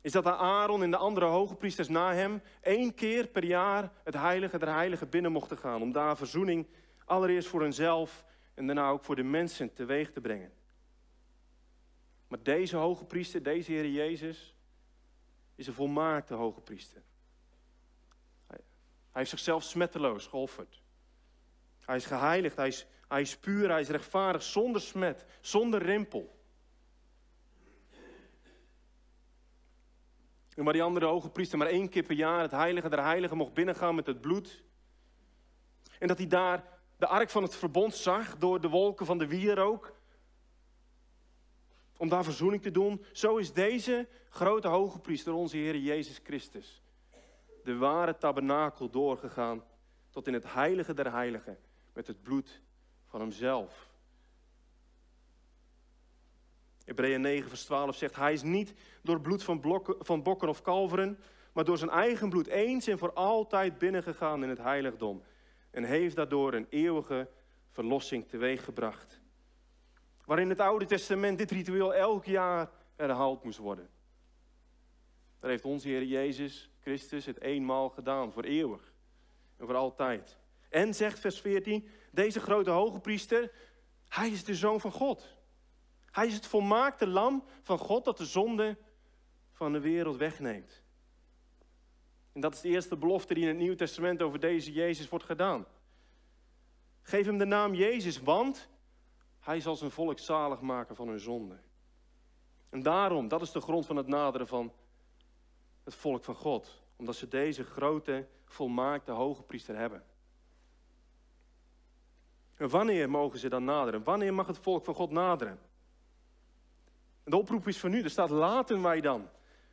is 0.01 0.13
dat 0.13 0.27
Aaron 0.27 0.83
en 0.83 0.91
de 0.91 0.97
andere 0.97 1.27
hoge 1.27 1.55
priesters 1.55 1.89
na 1.89 2.15
hem 2.15 2.43
één 2.61 2.95
keer 2.95 3.27
per 3.27 3.45
jaar 3.45 3.93
het 4.05 4.15
heilige 4.15 4.59
der 4.59 4.75
heiligen 4.75 5.09
binnen 5.09 5.33
mochten 5.33 5.59
gaan. 5.59 5.83
Om 5.83 5.93
daar 5.93 6.17
verzoening 6.17 6.67
allereerst 7.05 7.49
voor 7.49 7.61
hunzelf 7.61 8.25
en 8.55 8.67
daarna 8.67 8.89
ook 8.89 9.05
voor 9.05 9.17
de 9.17 9.23
mensen 9.23 9.73
teweeg 9.73 10.13
te 10.13 10.21
brengen. 10.21 10.53
Maar 12.29 12.43
deze 12.43 12.77
hoge 12.77 13.05
priester, 13.05 13.43
deze 13.43 13.73
Heer 13.73 13.89
Jezus, 13.89 14.57
is 15.55 15.67
een 15.67 15.73
volmaakte 15.73 16.35
hoge 16.35 16.61
priester. 16.61 17.03
Hij 18.47 19.21
heeft 19.21 19.31
zichzelf 19.31 19.63
smetteloos 19.63 20.27
geofferd. 20.27 20.83
Hij 21.85 21.97
is 21.97 22.07
geheiligd, 22.07 22.57
hij 22.57 22.69
is, 22.69 22.87
hij 23.09 23.21
is 23.21 23.37
puur, 23.37 23.71
hij 23.71 23.81
is 23.81 23.89
rechtvaardig, 23.89 24.43
zonder 24.43 24.81
smet, 24.81 25.25
zonder 25.41 25.83
rimpel. 25.83 26.42
En 30.55 30.65
maar 30.65 30.73
die 30.73 30.83
andere 30.83 31.07
hoge 31.07 31.31
priester 31.31 31.59
maar 31.59 31.67
één 31.67 31.89
keer 31.89 32.03
per 32.03 32.17
jaar 32.17 32.41
het 32.41 32.51
heilige 32.51 32.89
der 32.89 33.03
heiligen 33.03 33.37
mocht 33.37 33.55
binnengaan 33.55 33.95
met 33.95 34.07
het 34.07 34.21
bloed. 34.21 34.63
En 35.99 36.09
dat 36.09 36.19
hij 36.19 36.27
daar 36.27 36.65
de 36.97 37.07
ark 37.07 37.31
van 37.31 37.43
het 37.43 37.57
verbond 37.57 37.95
zag 37.95 38.39
door 38.39 38.61
de 38.61 38.69
wolken 38.69 39.07
van 39.07 39.19
de 39.19 39.27
wierook. 39.27 39.95
Om 41.97 42.09
daar 42.09 42.25
verzoening 42.25 42.63
te 42.63 42.71
doen. 42.71 43.05
Zo 43.13 43.37
is 43.37 43.53
deze 43.53 44.09
grote 44.29 44.69
hoge 44.69 44.99
priester, 44.99 45.33
onze 45.33 45.57
Heer 45.57 45.77
Jezus 45.77 46.21
Christus, 46.23 46.83
de 47.65 47.77
ware 47.77 48.19
tabernakel 48.19 48.91
doorgegaan 48.91 49.65
tot 50.11 50.27
in 50.27 50.33
het 50.33 50.53
heilige 50.53 50.95
der 50.95 51.13
heiligen 51.13 51.59
met 51.93 52.07
het 52.07 52.23
bloed 52.23 52.63
van 53.07 53.21
hemzelf. 53.21 53.92
Hebreeën 56.93 57.21
9, 57.21 57.49
vers 57.49 57.65
12 57.65 57.97
zegt, 57.97 58.17
hij 58.17 58.33
is 58.33 58.43
niet 58.43 58.75
door 59.03 59.21
bloed 59.21 59.43
van, 59.43 59.61
blokken, 59.61 59.95
van 59.99 60.23
bokken 60.23 60.49
of 60.49 60.63
kalveren, 60.63 61.19
maar 61.53 61.65
door 61.65 61.79
zijn 61.79 61.91
eigen 61.91 62.29
bloed 62.29 62.47
eens 62.47 62.87
en 62.87 62.99
voor 62.99 63.13
altijd 63.13 63.79
binnengegaan 63.79 64.43
in 64.43 64.49
het 64.49 64.59
heiligdom. 64.59 65.23
En 65.71 65.85
heeft 65.85 66.17
daardoor 66.17 66.55
een 66.55 66.67
eeuwige 66.71 67.29
verlossing 67.71 68.29
teweeggebracht. 68.29 69.21
Waarin 70.25 70.49
het 70.49 70.61
Oude 70.61 70.85
Testament 70.85 71.39
dit 71.39 71.51
ritueel 71.51 71.95
elk 71.95 72.25
jaar 72.25 72.71
herhaald 72.97 73.45
moest 73.45 73.59
worden. 73.59 73.89
Daar 75.41 75.51
heeft 75.51 75.65
onze 75.65 75.89
Heer 75.89 76.05
Jezus 76.05 76.71
Christus 76.81 77.27
het 77.27 77.41
eenmaal 77.41 77.89
gedaan, 77.89 78.33
voor 78.33 78.45
eeuwig 78.45 78.93
en 79.57 79.67
voor 79.67 79.77
altijd. 79.77 80.37
En 80.69 80.95
zegt 80.95 81.19
vers 81.19 81.41
14, 81.41 81.89
deze 82.11 82.41
grote 82.41 82.71
hoge 82.71 83.01
priester, 83.01 83.53
hij 84.09 84.31
is 84.31 84.45
de 84.45 84.55
zoon 84.55 84.81
van 84.81 84.93
God. 84.93 85.41
Hij 86.13 86.27
is 86.27 86.35
het 86.35 86.47
volmaakte 86.47 87.07
lam 87.07 87.45
van 87.63 87.79
God 87.79 88.05
dat 88.05 88.19
de 88.19 88.27
zonde 88.27 88.77
van 89.53 89.73
de 89.73 89.81
wereld 89.81 90.17
wegneemt. 90.17 90.83
En 92.33 92.41
dat 92.41 92.55
is 92.55 92.61
de 92.61 92.69
eerste 92.69 92.97
belofte 92.97 93.35
die 93.35 93.43
in 93.43 93.49
het 93.49 93.59
Nieuwe 93.59 93.77
Testament 93.77 94.23
over 94.23 94.41
deze 94.41 94.73
Jezus 94.73 95.09
wordt 95.09 95.25
gedaan. 95.25 95.67
Geef 97.03 97.27
hem 97.27 97.39
de 97.39 97.45
naam 97.45 97.75
Jezus, 97.75 98.23
want 98.23 98.69
hij 99.41 99.61
zal 99.61 99.77
zijn 99.77 99.91
volk 99.91 100.19
zalig 100.19 100.61
maken 100.61 100.97
van 100.97 101.09
hun 101.09 101.21
zonde. 101.21 101.59
En 102.69 102.83
daarom, 102.83 103.29
dat 103.29 103.43
is 103.43 103.53
de 103.53 103.61
grond 103.61 103.87
van 103.87 103.97
het 103.97 104.07
naderen 104.07 104.47
van 104.47 104.73
het 105.85 105.95
volk 105.95 106.25
van 106.25 106.35
God. 106.35 106.83
Omdat 106.97 107.17
ze 107.17 107.29
deze 107.29 107.65
grote, 107.65 108.27
volmaakte 108.45 109.13
hoge 109.13 109.43
priester 109.43 109.77
hebben. 109.77 110.05
En 112.55 112.69
wanneer 112.69 113.11
mogen 113.11 113.39
ze 113.39 113.49
dan 113.49 113.65
naderen? 113.65 114.03
Wanneer 114.03 114.35
mag 114.35 114.47
het 114.47 114.59
volk 114.59 114.85
van 114.85 114.95
God 114.95 115.11
naderen? 115.11 115.59
De 117.25 117.37
oproep 117.37 117.69
is 117.69 117.79
van 117.79 117.91
nu. 117.91 118.03
Er 118.03 118.11
staat 118.11 118.31
laten 118.31 118.83
wij 118.83 119.01
dan 119.01 119.29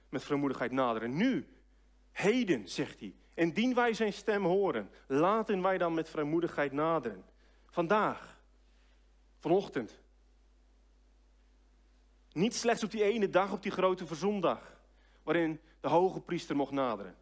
met 0.10 0.24
vermoedigheid 0.24 0.72
naderen. 0.72 1.16
Nu, 1.16 1.48
heden, 2.12 2.68
zegt 2.68 3.00
hij. 3.00 3.16
Indien 3.34 3.74
wij 3.74 3.94
zijn 3.94 4.14
stem 4.14 4.46
horen, 4.46 4.90
laten 5.08 5.62
wij 5.62 5.78
dan 5.78 5.94
met 5.94 6.10
vrijmoedigheid 6.10 6.72
naderen. 6.72 7.26
Vandaag, 7.70 8.40
vanochtend. 9.40 10.00
Niet 12.32 12.56
slechts 12.56 12.84
op 12.84 12.92
die 12.92 13.04
ene 13.04 13.30
dag, 13.30 13.52
op 13.52 13.64
die 13.64 13.72
grote 13.72 14.06
verzondag, 14.06 14.82
waarin 15.24 15.60
de 15.80 15.88
hoge 15.88 16.22
priester 16.22 16.56
mocht 16.56 16.72
naderen. 16.72 17.16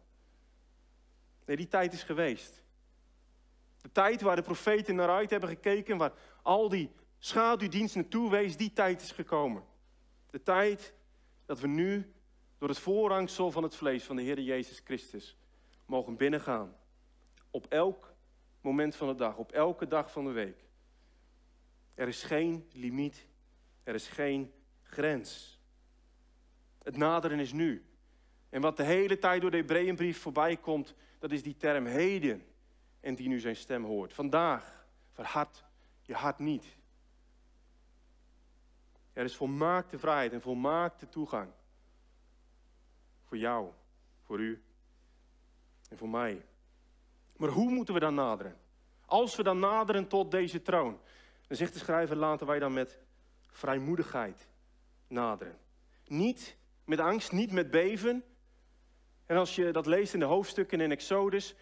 Nee, 1.44 1.56
die 1.56 1.68
tijd 1.68 1.92
is 1.92 2.02
geweest. 2.02 2.62
De 3.80 3.92
tijd 3.92 4.20
waar 4.20 4.36
de 4.36 4.42
profeten 4.42 4.94
naar 4.94 5.10
uit 5.10 5.30
hebben 5.30 5.48
gekeken, 5.48 5.96
waar 5.96 6.12
al 6.42 6.68
die 6.68 6.90
schaduwdienst 7.18 7.94
naartoe 7.94 8.30
wees, 8.30 8.56
die 8.56 8.72
tijd 8.72 9.02
is 9.02 9.12
gekomen. 9.12 9.62
De 10.30 10.42
tijd 10.42 10.94
dat 11.46 11.60
we 11.60 11.66
nu 11.66 12.12
door 12.58 12.68
het 12.68 12.78
voorhangsel 12.78 13.50
van 13.50 13.62
het 13.62 13.74
vlees 13.74 14.04
van 14.04 14.16
de 14.16 14.22
Heer 14.22 14.40
Jezus 14.40 14.80
Christus 14.84 15.36
mogen 15.86 16.16
binnengaan. 16.16 16.76
Op 17.50 17.66
elk 17.66 18.14
moment 18.60 18.96
van 18.96 19.08
de 19.08 19.14
dag, 19.14 19.36
op 19.36 19.52
elke 19.52 19.86
dag 19.86 20.12
van 20.12 20.24
de 20.24 20.30
week. 20.30 20.64
Er 21.94 22.08
is 22.08 22.22
geen 22.22 22.68
limiet, 22.72 23.26
er 23.82 23.94
is 23.94 24.08
geen 24.08 24.52
grens. 24.82 25.60
Het 26.82 26.96
naderen 26.96 27.38
is 27.38 27.52
nu. 27.52 27.84
En 28.48 28.60
wat 28.60 28.76
de 28.76 28.82
hele 28.82 29.18
tijd 29.18 29.40
door 29.40 29.50
de 29.50 29.56
Hebreeënbrief 29.56 30.20
voorbij 30.20 30.56
komt, 30.56 30.94
dat 31.18 31.32
is 31.32 31.42
die 31.42 31.56
term 31.56 31.86
heden. 31.86 32.46
En 33.00 33.14
die 33.14 33.28
nu 33.28 33.40
zijn 33.40 33.56
stem 33.56 33.84
hoort. 33.84 34.14
Vandaag, 34.14 34.86
verhard 35.12 35.64
je 36.02 36.14
hart 36.14 36.38
niet. 36.38 36.77
Er 39.18 39.24
is 39.24 39.36
volmaakte 39.36 39.98
vrijheid 39.98 40.32
en 40.32 40.40
volmaakte 40.40 41.08
toegang. 41.08 41.50
Voor 43.24 43.36
jou, 43.36 43.70
voor 44.22 44.40
u 44.40 44.62
en 45.88 45.98
voor 45.98 46.08
mij. 46.08 46.44
Maar 47.36 47.48
hoe 47.48 47.70
moeten 47.70 47.94
we 47.94 48.00
dan 48.00 48.14
naderen? 48.14 48.56
Als 49.06 49.36
we 49.36 49.42
dan 49.42 49.58
naderen 49.58 50.08
tot 50.08 50.30
deze 50.30 50.62
troon, 50.62 51.00
dan 51.46 51.56
zegt 51.56 51.72
de 51.72 51.78
schrijver, 51.78 52.16
laten 52.16 52.46
wij 52.46 52.58
dan 52.58 52.72
met 52.72 52.98
vrijmoedigheid 53.50 54.48
naderen. 55.08 55.58
Niet 56.06 56.56
met 56.84 57.00
angst, 57.00 57.32
niet 57.32 57.52
met 57.52 57.70
beven. 57.70 58.24
En 59.26 59.36
als 59.36 59.54
je 59.54 59.70
dat 59.70 59.86
leest 59.86 60.14
in 60.14 60.20
de 60.20 60.26
hoofdstukken 60.26 60.80
in 60.80 60.90
Exodus, 60.90 61.52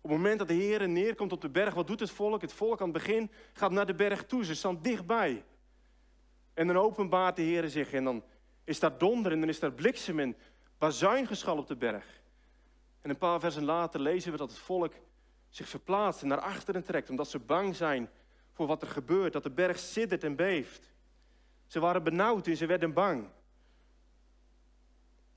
op 0.00 0.10
het 0.10 0.18
moment 0.20 0.38
dat 0.38 0.48
de 0.48 0.54
Heer 0.54 0.88
neerkomt 0.88 1.32
op 1.32 1.40
de 1.40 1.50
berg, 1.50 1.74
wat 1.74 1.86
doet 1.86 2.00
het 2.00 2.10
volk? 2.10 2.40
Het 2.40 2.52
volk 2.52 2.80
aan 2.80 2.92
het 2.92 3.04
begin 3.04 3.30
gaat 3.52 3.70
naar 3.70 3.86
de 3.86 3.94
berg 3.94 4.26
toe, 4.26 4.44
ze 4.44 4.54
staan 4.54 4.82
dichtbij. 4.82 5.44
En 6.56 6.66
dan 6.66 6.76
openbaart 6.76 7.36
de 7.36 7.42
Heer 7.42 7.68
zich 7.68 7.92
en 7.92 8.04
dan 8.04 8.22
is 8.64 8.80
daar 8.80 8.98
donder 8.98 9.32
en 9.32 9.40
dan 9.40 9.48
is 9.48 9.60
daar 9.60 9.72
bliksem 9.72 10.18
en 10.18 10.36
bazuingeschal 10.78 11.56
op 11.56 11.66
de 11.66 11.76
berg. 11.76 12.06
En 13.00 13.10
een 13.10 13.18
paar 13.18 13.40
versen 13.40 13.64
later 13.64 14.00
lezen 14.00 14.32
we 14.32 14.38
dat 14.38 14.50
het 14.50 14.58
volk 14.58 14.92
zich 15.48 15.68
verplaatst 15.68 16.22
en 16.22 16.28
naar 16.28 16.40
achteren 16.40 16.84
trekt, 16.84 17.10
omdat 17.10 17.28
ze 17.28 17.38
bang 17.38 17.76
zijn 17.76 18.08
voor 18.52 18.66
wat 18.66 18.82
er 18.82 18.88
gebeurt, 18.88 19.32
dat 19.32 19.42
de 19.42 19.50
berg 19.50 19.78
siddert 19.78 20.24
en 20.24 20.36
beeft. 20.36 20.92
Ze 21.66 21.80
waren 21.80 22.02
benauwd 22.02 22.46
en 22.46 22.56
ze 22.56 22.66
werden 22.66 22.92
bang. 22.92 23.28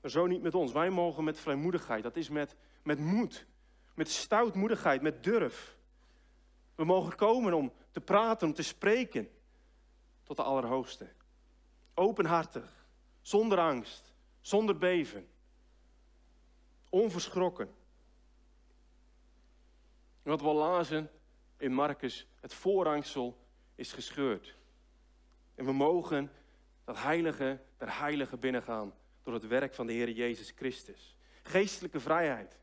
Maar 0.00 0.10
zo 0.10 0.26
niet 0.26 0.42
met 0.42 0.54
ons. 0.54 0.72
Wij 0.72 0.90
mogen 0.90 1.24
met 1.24 1.40
vrijmoedigheid, 1.40 2.02
dat 2.02 2.16
is 2.16 2.28
met, 2.28 2.56
met 2.82 2.98
moed, 2.98 3.46
met 3.94 4.08
stoutmoedigheid, 4.08 5.02
met 5.02 5.24
durf. 5.24 5.76
We 6.74 6.84
mogen 6.84 7.16
komen 7.16 7.52
om 7.52 7.72
te 7.90 8.00
praten, 8.00 8.48
om 8.48 8.54
te 8.54 8.62
spreken 8.62 9.28
tot 10.30 10.38
de 10.38 10.44
Allerhoogste. 10.44 11.08
Openhartig, 11.94 12.86
zonder 13.20 13.58
angst, 13.58 14.12
zonder 14.40 14.78
beven. 14.78 15.28
Onverschrokken. 16.88 17.74
wat 20.22 20.40
we 20.40 20.52
lazen 20.52 21.10
in 21.56 21.72
Marcus, 21.72 22.26
het 22.40 22.54
voorhangsel 22.54 23.38
is 23.74 23.92
gescheurd. 23.92 24.54
En 25.54 25.64
we 25.64 25.72
mogen 25.72 26.32
dat 26.84 27.02
heilige 27.02 27.60
der 27.76 27.98
heilige 27.98 28.36
binnengaan 28.36 28.94
door 29.22 29.34
het 29.34 29.46
werk 29.46 29.74
van 29.74 29.86
de 29.86 29.92
Heer 29.92 30.10
Jezus 30.10 30.52
Christus. 30.56 31.16
Geestelijke 31.42 32.00
vrijheid. 32.00 32.58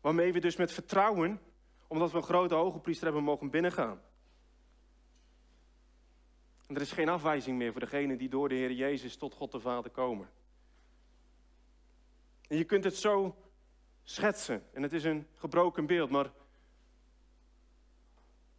Waarmee 0.00 0.32
we 0.32 0.40
dus 0.40 0.56
met 0.56 0.72
vertrouwen, 0.72 1.40
omdat 1.86 2.10
we 2.10 2.16
een 2.16 2.22
grote 2.22 2.54
hoge 2.54 2.78
priester 2.78 3.04
hebben, 3.04 3.24
mogen 3.24 3.50
binnengaan. 3.50 4.00
Er 6.74 6.80
is 6.80 6.92
geen 6.92 7.08
afwijzing 7.08 7.58
meer 7.58 7.72
voor 7.72 7.80
degenen 7.80 8.18
die 8.18 8.28
door 8.28 8.48
de 8.48 8.54
Heer 8.54 8.72
Jezus 8.72 9.16
tot 9.16 9.34
God 9.34 9.52
de 9.52 9.60
Vader 9.60 9.90
komen. 9.90 10.28
En 12.48 12.56
je 12.56 12.64
kunt 12.64 12.84
het 12.84 12.96
zo 12.96 13.36
schetsen, 14.04 14.62
en 14.72 14.82
het 14.82 14.92
is 14.92 15.04
een 15.04 15.26
gebroken 15.34 15.86
beeld, 15.86 16.10
maar 16.10 16.32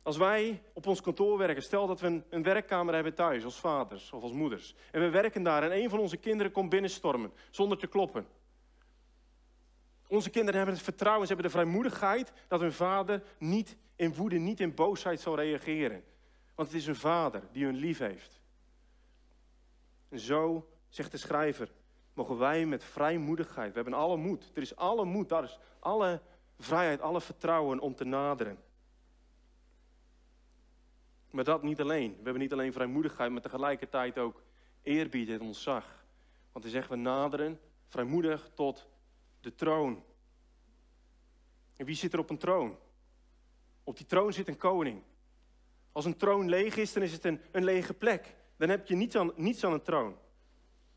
als 0.02 0.18
wij 0.18 0.64
op 0.74 0.88
ons 0.88 1.02
kantoor 1.02 1.38
werken, 1.38 1.64
stel 1.64 1.88
dat 1.88 2.00
we 2.00 2.08
een, 2.08 2.24
een, 2.30 2.44
werkkamer 2.44 2.94
hebben 2.94 3.14
thuis 3.14 3.44
als 3.44 3.60
vaders 3.60 4.12
of 4.12 4.24
als 4.24 4.32
moeders. 4.32 4.76
En 4.92 5.02
we 5.02 5.10
werken 5.10 5.44
daar 5.44 5.64
en 5.64 5.78
een 5.78 5.90
van 5.90 6.00
onze 6.00 6.18
kinderen 6.18 6.52
komt 6.52 6.70
binnenstormen 6.70 7.34
zonder 7.50 7.78
te 7.78 7.88
kloppen. 7.88 8.28
Onze 10.08 10.30
kinderen 10.30 10.56
hebben 10.56 10.76
het 10.76 10.84
vertrouwen, 10.84 11.28
ze 11.28 11.34
hebben 11.34 11.52
de 11.52 11.58
vrijmoedigheid 11.58 12.34
dat 12.48 12.60
hun 12.60 12.74
vader 12.74 13.24
niet 13.38 13.78
in 13.96 14.16
woede, 14.16 14.38
niet 14.38 14.60
in 14.60 14.74
boosheid 14.74 15.20
zal 15.20 15.36
reageren. 15.36 16.04
Want 16.56 16.68
het 16.68 16.78
is 16.78 16.88
een 16.88 16.96
vader 16.96 17.44
die 17.52 17.66
hun 17.66 17.76
lief 17.76 17.98
heeft. 17.98 18.42
En 20.10 20.20
zo, 20.20 20.70
zegt 20.90 21.12
de 21.12 21.18
schrijver, 21.18 21.72
mogen 22.14 22.38
wij 22.38 22.66
met 22.66 22.84
vrijmoedigheid, 22.84 23.70
we 23.70 23.76
hebben 23.76 23.94
alle 23.94 24.18
moed, 24.18 24.52
er 24.54 24.62
is 24.62 24.76
alle 24.76 25.06
moed, 25.06 25.30
daar 25.30 25.44
is 25.44 25.60
alle 25.80 26.22
vrijheid, 26.60 27.02
alle 27.02 27.22
vertrouwen 27.22 27.80
om 27.80 27.96
te 27.96 28.04
naderen. 28.04 28.64
Maar 31.34 31.44
dat 31.44 31.64
niet 31.64 31.82
alleen. 31.82 32.12
We 32.12 32.24
hebben 32.24 32.42
niet 32.42 32.54
alleen 32.54 32.74
vrijmoedigheid, 32.74 33.32
maar 33.32 33.42
tegelijkertijd 33.42 34.18
ook 34.18 34.44
eerbied 34.82 35.30
en 35.30 35.42
ontzag. 35.42 36.06
Want 36.52 36.66
hij 36.66 36.74
zegt, 36.74 36.90
we 36.90 36.96
naderen 36.96 37.60
vrijmoedig 37.88 38.50
tot 38.54 38.88
de 39.42 39.56
troon. 39.56 40.04
En 41.76 41.86
wie 41.86 41.96
zit 41.96 42.14
er 42.14 42.20
op 42.20 42.30
een 42.30 42.38
troon? 42.38 42.78
Op 43.84 43.98
die 43.98 44.06
troon 44.06 44.34
zit 44.34 44.48
een 44.48 44.58
koning. 44.58 45.02
Als 45.94 46.06
een 46.06 46.18
troon 46.18 46.50
leeg 46.50 46.76
is, 46.76 46.94
dan 46.94 47.04
is 47.04 47.12
het 47.12 47.24
een, 47.24 47.42
een 47.52 47.64
lege 47.64 47.94
plek. 47.94 48.36
Dan 48.58 48.70
heb 48.70 48.88
je 48.88 48.96
niets 48.96 49.16
aan, 49.16 49.32
niets 49.36 49.64
aan 49.64 49.74
een 49.74 49.82
troon. 49.82 50.16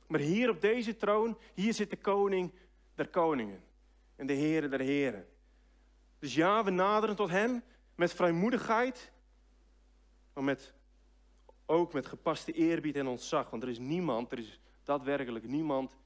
Maar 0.07 0.21
hier 0.21 0.51
op 0.51 0.61
deze 0.61 0.97
troon, 0.97 1.39
hier 1.55 1.75
zit 1.75 1.91
de 1.91 1.97
koning 1.97 2.53
der 2.95 3.09
koningen. 3.09 3.63
En 4.17 4.27
de 4.27 4.33
heren 4.33 4.71
der 4.71 4.81
heren. 4.81 5.27
Dus 6.19 6.35
ja, 6.35 6.65
we 6.65 6.71
naderen 6.71 7.17
tot 7.17 7.31
hem 7.31 7.63
met 7.95 8.13
vrijmoedigheid, 8.13 9.13
maar 10.33 10.45
met, 10.45 10.75
ook 11.67 11.93
met 11.93 12.07
gepaste 12.07 12.53
eerbied 12.53 12.97
en 12.97 13.07
ontzag. 13.07 13.51
Want 13.51 13.63
er 13.63 13.69
is 13.69 13.79
niemand, 13.79 14.33
er 14.33 14.39
is 14.39 14.61
daadwerkelijk 14.85 15.49
niemand 15.49 15.97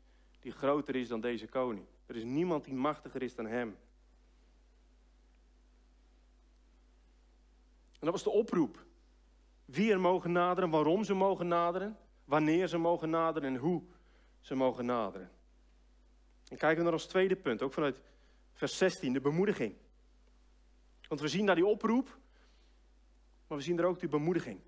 die 0.40 0.52
groter 0.52 0.96
is 0.96 1.08
dan 1.08 1.20
deze 1.20 1.46
koning. 1.46 1.86
Er 2.06 2.16
is 2.16 2.24
niemand 2.24 2.64
die 2.64 2.74
machtiger 2.74 3.22
is 3.22 3.34
dan 3.34 3.46
hem. 3.46 3.76
Dat 8.00 8.10
was 8.10 8.22
de 8.22 8.30
oproep. 8.30 8.84
Wie 9.64 9.92
er 9.92 10.00
mogen 10.00 10.32
naderen, 10.32 10.70
waarom 10.70 11.04
ze 11.04 11.14
mogen 11.14 11.48
naderen, 11.48 11.98
wanneer 12.24 12.68
ze 12.68 12.78
mogen 12.78 13.10
naderen 13.10 13.54
en 13.54 13.60
hoe 13.60 13.82
ze 14.40 14.54
mogen 14.54 14.86
naderen. 14.86 15.30
En 16.48 16.56
kijken 16.56 16.76
we 16.76 16.82
naar 16.82 16.92
ons 16.92 17.06
tweede 17.06 17.36
punt, 17.36 17.62
ook 17.62 17.72
vanuit 17.72 18.00
vers 18.52 18.78
16, 18.78 19.12
de 19.12 19.20
bemoediging. 19.20 19.74
Want 21.08 21.20
we 21.20 21.28
zien 21.28 21.46
daar 21.46 21.54
die 21.54 21.66
oproep, 21.66 22.18
maar 23.46 23.58
we 23.58 23.64
zien 23.64 23.78
er 23.78 23.84
ook 23.84 24.00
die 24.00 24.08
bemoediging. 24.08 24.60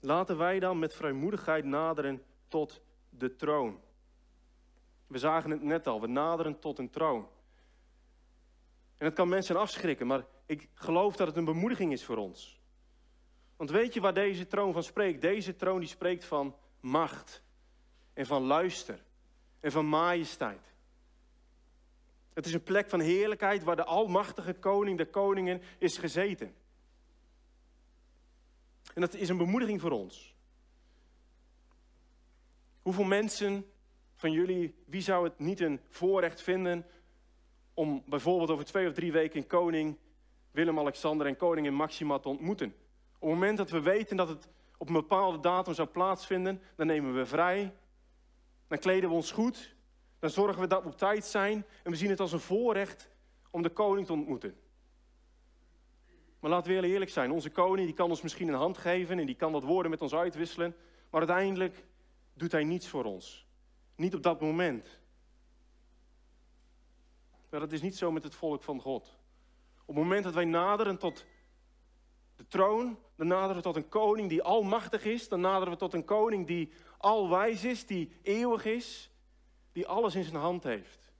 Laten 0.00 0.36
wij 0.36 0.58
dan 0.58 0.78
met 0.78 0.94
vrijmoedigheid 0.94 1.64
naderen 1.64 2.22
tot 2.48 2.80
de 3.10 3.36
troon. 3.36 3.80
We 5.06 5.18
zagen 5.18 5.50
het 5.50 5.62
net 5.62 5.86
al, 5.86 6.00
we 6.00 6.06
naderen 6.06 6.58
tot 6.58 6.78
een 6.78 6.90
troon. 6.90 7.28
En 8.96 9.06
het 9.06 9.14
kan 9.14 9.28
mensen 9.28 9.56
afschrikken, 9.56 10.06
maar 10.06 10.24
ik 10.48 10.68
geloof 10.74 11.16
dat 11.16 11.26
het 11.26 11.36
een 11.36 11.44
bemoediging 11.44 11.92
is 11.92 12.04
voor 12.04 12.16
ons. 12.16 12.60
Want 13.56 13.70
weet 13.70 13.94
je 13.94 14.00
waar 14.00 14.14
deze 14.14 14.46
troon 14.46 14.72
van 14.72 14.82
spreekt? 14.82 15.20
Deze 15.20 15.56
troon 15.56 15.80
die 15.80 15.88
spreekt 15.88 16.24
van 16.24 16.56
macht 16.80 17.42
en 18.12 18.26
van 18.26 18.42
luister 18.42 19.04
en 19.60 19.72
van 19.72 19.86
majesteit. 19.86 20.74
Het 22.32 22.46
is 22.46 22.52
een 22.52 22.62
plek 22.62 22.88
van 22.88 23.00
heerlijkheid 23.00 23.62
waar 23.62 23.76
de 23.76 23.84
almachtige 23.84 24.54
koning 24.54 24.98
de 24.98 25.06
koningen 25.06 25.62
is 25.78 25.96
gezeten. 25.96 26.54
En 28.94 29.00
dat 29.00 29.14
is 29.14 29.28
een 29.28 29.36
bemoediging 29.36 29.80
voor 29.80 29.90
ons. 29.90 30.34
Hoeveel 32.82 33.04
mensen 33.04 33.70
van 34.14 34.32
jullie, 34.32 34.74
wie 34.84 35.02
zou 35.02 35.24
het 35.24 35.38
niet 35.38 35.60
een 35.60 35.80
voorrecht 35.88 36.42
vinden 36.42 36.86
om 37.74 38.02
bijvoorbeeld 38.06 38.50
over 38.50 38.64
twee 38.64 38.88
of 38.88 38.94
drie 38.94 39.12
weken 39.12 39.46
koning 39.46 39.98
Willem-Alexander 40.50 41.26
en 41.26 41.36
koningin 41.36 41.74
Maxima 41.74 42.18
te 42.18 42.28
ontmoeten? 42.28 42.74
Op 43.18 43.28
het 43.28 43.38
moment 43.38 43.56
dat 43.56 43.70
we 43.70 43.80
weten 43.80 44.16
dat 44.16 44.28
het 44.28 44.48
op 44.76 44.88
een 44.88 44.94
bepaalde 44.94 45.40
datum 45.40 45.74
zou 45.74 45.88
plaatsvinden, 45.88 46.62
dan 46.76 46.86
nemen 46.86 47.14
we 47.14 47.26
vrij, 47.26 47.74
dan 48.68 48.78
kleden 48.78 49.08
we 49.08 49.14
ons 49.14 49.30
goed, 49.30 49.74
dan 50.18 50.30
zorgen 50.30 50.60
we 50.60 50.66
dat 50.66 50.82
we 50.82 50.88
op 50.88 50.98
tijd 50.98 51.24
zijn 51.24 51.64
en 51.82 51.90
we 51.90 51.96
zien 51.96 52.10
het 52.10 52.20
als 52.20 52.32
een 52.32 52.40
voorrecht 52.40 53.10
om 53.50 53.62
de 53.62 53.70
koning 53.70 54.06
te 54.06 54.12
ontmoeten. 54.12 54.56
Maar 56.40 56.50
laten 56.50 56.72
we 56.72 56.78
heel 56.78 56.90
eerlijk 56.90 57.10
zijn, 57.10 57.30
onze 57.30 57.50
koning 57.50 57.86
die 57.86 57.96
kan 57.96 58.10
ons 58.10 58.22
misschien 58.22 58.48
een 58.48 58.54
hand 58.54 58.78
geven 58.78 59.18
en 59.18 59.26
die 59.26 59.34
kan 59.34 59.52
wat 59.52 59.64
woorden 59.64 59.90
met 59.90 60.02
ons 60.02 60.14
uitwisselen, 60.14 60.76
maar 61.10 61.20
uiteindelijk 61.20 61.84
doet 62.34 62.52
hij 62.52 62.64
niets 62.64 62.88
voor 62.88 63.04
ons. 63.04 63.46
Niet 63.94 64.14
op 64.14 64.22
dat 64.22 64.40
moment. 64.40 65.00
Maar 67.50 67.60
dat 67.60 67.72
is 67.72 67.82
niet 67.82 67.96
zo 67.96 68.10
met 68.10 68.24
het 68.24 68.34
volk 68.34 68.62
van 68.62 68.80
God. 68.80 69.17
Op 69.88 69.94
het 69.94 70.04
moment 70.04 70.24
dat 70.24 70.34
wij 70.34 70.44
naderen 70.44 70.98
tot 70.98 71.24
de 72.36 72.46
troon, 72.46 72.98
dan 73.16 73.26
naderen 73.26 73.56
we 73.56 73.62
tot 73.62 73.76
een 73.76 73.88
koning 73.88 74.28
die 74.28 74.42
almachtig 74.42 75.04
is, 75.04 75.28
dan 75.28 75.40
naderen 75.40 75.72
we 75.72 75.78
tot 75.78 75.94
een 75.94 76.04
koning 76.04 76.46
die 76.46 76.72
alwijs 76.98 77.64
is, 77.64 77.86
die 77.86 78.12
eeuwig 78.22 78.64
is, 78.64 79.10
die 79.72 79.86
alles 79.86 80.14
in 80.14 80.24
zijn 80.24 80.36
hand 80.36 80.64
heeft. 80.64 81.12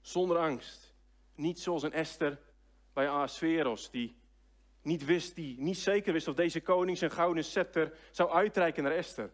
Zonder 0.00 0.38
angst. 0.38 0.94
Niet 1.34 1.60
zoals 1.60 1.82
een 1.82 1.92
Esther 1.92 2.40
bij 2.92 3.08
Ahasveros, 3.08 3.90
die 3.90 4.16
niet 4.82 5.04
wist, 5.04 5.34
die 5.34 5.60
niet 5.60 5.78
zeker 5.78 6.12
wist 6.12 6.28
of 6.28 6.34
deze 6.34 6.60
koning 6.60 6.98
zijn 6.98 7.10
gouden 7.10 7.44
scepter 7.44 7.98
zou 8.10 8.30
uitreiken 8.30 8.82
naar 8.82 8.92
Esther. 8.92 9.32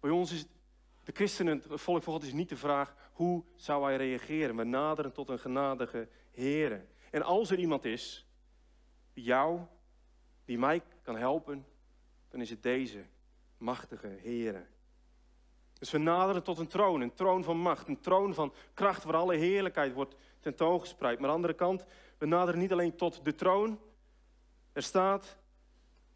Bij 0.00 0.10
ons 0.10 0.32
is 0.32 0.46
de 1.04 1.12
christenen, 1.12 1.62
het 1.68 1.80
volk 1.80 2.02
van 2.02 2.12
God, 2.12 2.22
is 2.22 2.32
niet 2.32 2.48
de 2.48 2.56
vraag 2.56 3.03
hoe 3.14 3.44
zou 3.56 3.84
hij 3.84 3.96
reageren. 3.96 4.56
We 4.56 4.64
naderen 4.64 5.12
tot 5.12 5.28
een 5.28 5.38
genadige 5.38 6.08
Heer. 6.30 6.86
En 7.10 7.22
als 7.22 7.50
er 7.50 7.58
iemand 7.58 7.84
is 7.84 8.26
die 9.12 9.24
jou, 9.24 9.60
die 10.44 10.58
mij 10.58 10.82
kan 11.02 11.16
helpen, 11.16 11.66
dan 12.28 12.40
is 12.40 12.50
het 12.50 12.62
deze 12.62 13.04
machtige 13.58 14.08
Heer. 14.08 14.66
Dus 15.78 15.90
we 15.90 15.98
naderen 15.98 16.42
tot 16.42 16.58
een 16.58 16.66
troon, 16.66 17.00
een 17.00 17.14
troon 17.14 17.44
van 17.44 17.56
macht, 17.56 17.88
een 17.88 18.00
troon 18.00 18.34
van 18.34 18.52
kracht 18.74 19.04
waar 19.04 19.14
alle 19.14 19.36
heerlijkheid 19.36 19.92
wordt 19.92 20.16
tentoongespreid. 20.40 21.18
Maar 21.18 21.28
aan 21.28 21.34
de 21.34 21.42
andere 21.42 21.54
kant, 21.54 21.84
we 22.18 22.26
naderen 22.26 22.60
niet 22.60 22.72
alleen 22.72 22.96
tot 22.96 23.24
de 23.24 23.34
troon. 23.34 23.80
Er 24.72 24.82
staat, 24.82 25.36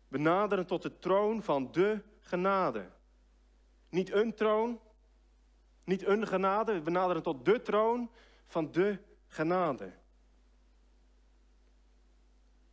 we 0.08 0.18
naderen 0.18 0.66
tot 0.66 0.82
de 0.82 0.98
troon 0.98 1.42
van 1.42 1.72
de 1.72 2.00
genade. 2.20 2.88
Niet 3.88 4.12
een 4.12 4.34
troon, 4.34 4.80
niet 5.88 6.06
een 6.06 6.26
genade, 6.26 6.82
we 6.82 6.90
naderen 6.90 7.22
tot 7.22 7.44
de 7.44 7.62
troon 7.62 8.10
van 8.46 8.72
de 8.72 8.98
genade. 9.26 9.92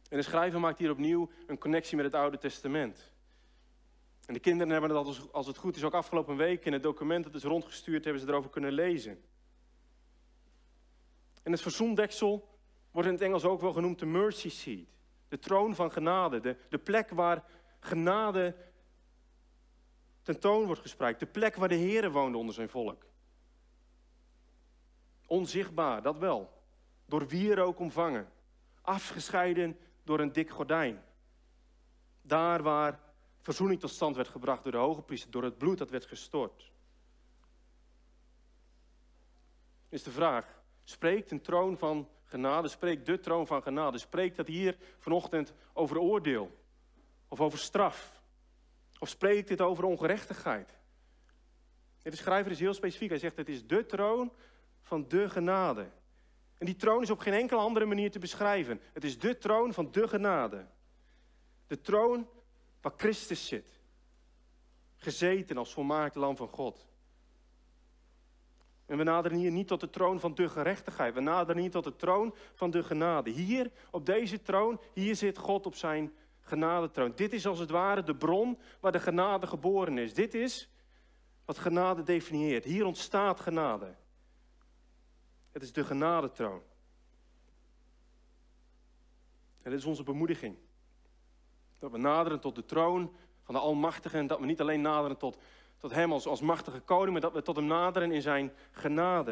En 0.09 0.17
de 0.17 0.21
schrijver 0.21 0.59
maakt 0.59 0.79
hier 0.79 0.91
opnieuw 0.91 1.29
een 1.47 1.57
connectie 1.57 1.95
met 1.95 2.05
het 2.05 2.15
Oude 2.15 2.37
Testament. 2.37 3.13
En 4.25 4.33
de 4.33 4.39
kinderen 4.39 4.71
hebben 4.71 4.95
het, 4.95 5.31
als 5.31 5.47
het 5.47 5.57
goed 5.57 5.75
is, 5.75 5.83
ook 5.83 5.93
afgelopen 5.93 6.35
week 6.35 6.65
in 6.65 6.73
het 6.73 6.83
document 6.83 7.23
dat 7.23 7.35
is 7.35 7.43
rondgestuurd, 7.43 8.03
hebben 8.03 8.21
ze 8.21 8.27
erover 8.27 8.49
kunnen 8.49 8.71
lezen. 8.71 9.23
En 11.43 11.51
het 11.51 11.61
verzoendeksel 11.61 12.47
wordt 12.91 13.07
in 13.07 13.13
het 13.13 13.23
Engels 13.23 13.43
ook 13.43 13.61
wel 13.61 13.73
genoemd 13.73 13.99
de 13.99 14.05
mercy 14.05 14.49
seat. 14.49 14.87
De 15.27 15.39
troon 15.39 15.75
van 15.75 15.91
genade, 15.91 16.39
de, 16.39 16.55
de 16.69 16.77
plek 16.77 17.09
waar 17.09 17.43
genade 17.79 18.55
tentoon 20.25 20.65
wordt 20.65 20.81
gespreid. 20.81 21.19
De 21.19 21.25
plek 21.25 21.55
waar 21.55 21.67
de 21.67 21.75
Heer 21.75 22.11
woonde 22.11 22.37
onder 22.37 22.53
zijn 22.53 22.69
volk. 22.69 23.05
Onzichtbaar, 25.27 26.01
dat 26.01 26.17
wel. 26.17 26.63
Door 27.05 27.27
wierook 27.27 27.79
omvangen. 27.79 28.31
Afgescheiden 28.81 29.79
door 30.03 30.19
een 30.19 30.31
dik 30.31 30.49
gordijn. 30.49 31.03
Daar 32.21 32.63
waar 32.63 32.99
verzoening 33.41 33.79
tot 33.79 33.89
stand 33.89 34.15
werd 34.15 34.27
gebracht 34.27 34.63
door 34.63 34.71
de 34.71 34.77
hoge 34.77 35.01
priester, 35.01 35.31
door 35.31 35.43
het 35.43 35.57
bloed 35.57 35.77
dat 35.77 35.89
werd 35.89 36.05
gestort. 36.05 36.71
Is 39.89 40.03
de 40.03 40.11
vraag, 40.11 40.61
spreekt 40.83 41.31
een 41.31 41.41
troon 41.41 41.77
van 41.77 42.09
genade, 42.23 42.67
spreekt 42.67 43.05
de 43.05 43.19
troon 43.19 43.47
van 43.47 43.61
genade, 43.61 43.97
spreekt 43.97 44.35
dat 44.35 44.47
hier 44.47 44.77
vanochtend 44.97 45.53
over 45.73 45.97
oordeel 45.97 46.51
of 47.27 47.41
over 47.41 47.59
straf? 47.59 48.14
Of 48.99 49.09
spreekt 49.09 49.47
dit 49.47 49.61
over 49.61 49.83
ongerechtigheid? 49.83 50.73
De 52.01 52.15
schrijver 52.15 52.51
is 52.51 52.59
heel 52.59 52.73
specifiek. 52.73 53.09
Hij 53.09 53.19
zegt: 53.19 53.37
Het 53.37 53.49
is 53.49 53.67
de 53.67 53.85
troon 53.85 54.31
van 54.81 55.07
de 55.07 55.29
genade. 55.29 55.89
En 56.57 56.65
die 56.65 56.75
troon 56.75 57.01
is 57.01 57.09
op 57.09 57.19
geen 57.19 57.33
enkele 57.33 57.59
andere 57.59 57.85
manier 57.85 58.11
te 58.11 58.19
beschrijven. 58.19 58.81
Het 58.93 59.03
is 59.03 59.19
de 59.19 59.37
troon 59.37 59.73
van 59.73 59.91
de 59.91 60.07
genade. 60.07 60.65
De 61.67 61.81
troon 61.81 62.27
waar 62.81 62.93
Christus 62.97 63.47
zit. 63.47 63.79
Gezeten 64.95 65.57
als 65.57 65.73
volmaakt 65.73 66.15
lam 66.15 66.35
van 66.35 66.47
God. 66.47 66.85
En 68.85 68.97
we 68.97 69.03
naderen 69.03 69.37
hier 69.37 69.51
niet 69.51 69.67
tot 69.67 69.79
de 69.79 69.89
troon 69.89 70.19
van 70.19 70.35
de 70.35 70.49
gerechtigheid. 70.49 71.13
We 71.13 71.19
naderen 71.19 71.61
niet 71.61 71.71
tot 71.71 71.83
de 71.83 71.95
troon 71.95 72.35
van 72.53 72.71
de 72.71 72.83
genade. 72.83 73.29
Hier, 73.29 73.71
op 73.91 74.05
deze 74.05 74.41
troon, 74.41 74.79
hier 74.93 75.15
zit 75.15 75.37
God 75.37 75.65
op 75.65 75.75
zijn 75.75 76.13
genadetroon. 76.45 77.11
Dit 77.15 77.33
is 77.33 77.47
als 77.47 77.59
het 77.59 77.69
ware 77.69 78.03
de 78.03 78.15
bron 78.15 78.59
waar 78.79 78.91
de 78.91 78.99
genade 78.99 79.47
geboren 79.47 79.97
is. 79.97 80.13
Dit 80.13 80.33
is 80.33 80.69
wat 81.45 81.57
genade 81.57 82.03
definieert. 82.03 82.63
Hier 82.63 82.85
ontstaat 82.85 83.39
genade. 83.39 83.95
Het 85.51 85.61
is 85.61 85.73
de 85.73 85.83
genadetroon. 85.83 86.61
En 89.63 89.71
dit 89.71 89.79
is 89.79 89.85
onze 89.85 90.03
bemoediging. 90.03 90.57
Dat 91.79 91.91
we 91.91 91.97
naderen 91.97 92.39
tot 92.39 92.55
de 92.55 92.65
troon 92.65 93.15
van 93.43 93.53
de 93.53 93.61
Almachtige 93.61 94.17
en 94.17 94.27
dat 94.27 94.39
we 94.39 94.45
niet 94.45 94.61
alleen 94.61 94.81
naderen 94.81 95.17
tot, 95.17 95.37
tot 95.77 95.91
Hem 95.91 96.11
als, 96.11 96.25
als 96.25 96.41
machtige 96.41 96.79
koning, 96.79 97.11
maar 97.11 97.21
dat 97.21 97.33
we 97.33 97.41
tot 97.41 97.55
Hem 97.55 97.65
naderen 97.65 98.11
in 98.11 98.21
Zijn 98.21 98.53
genade. 98.71 99.31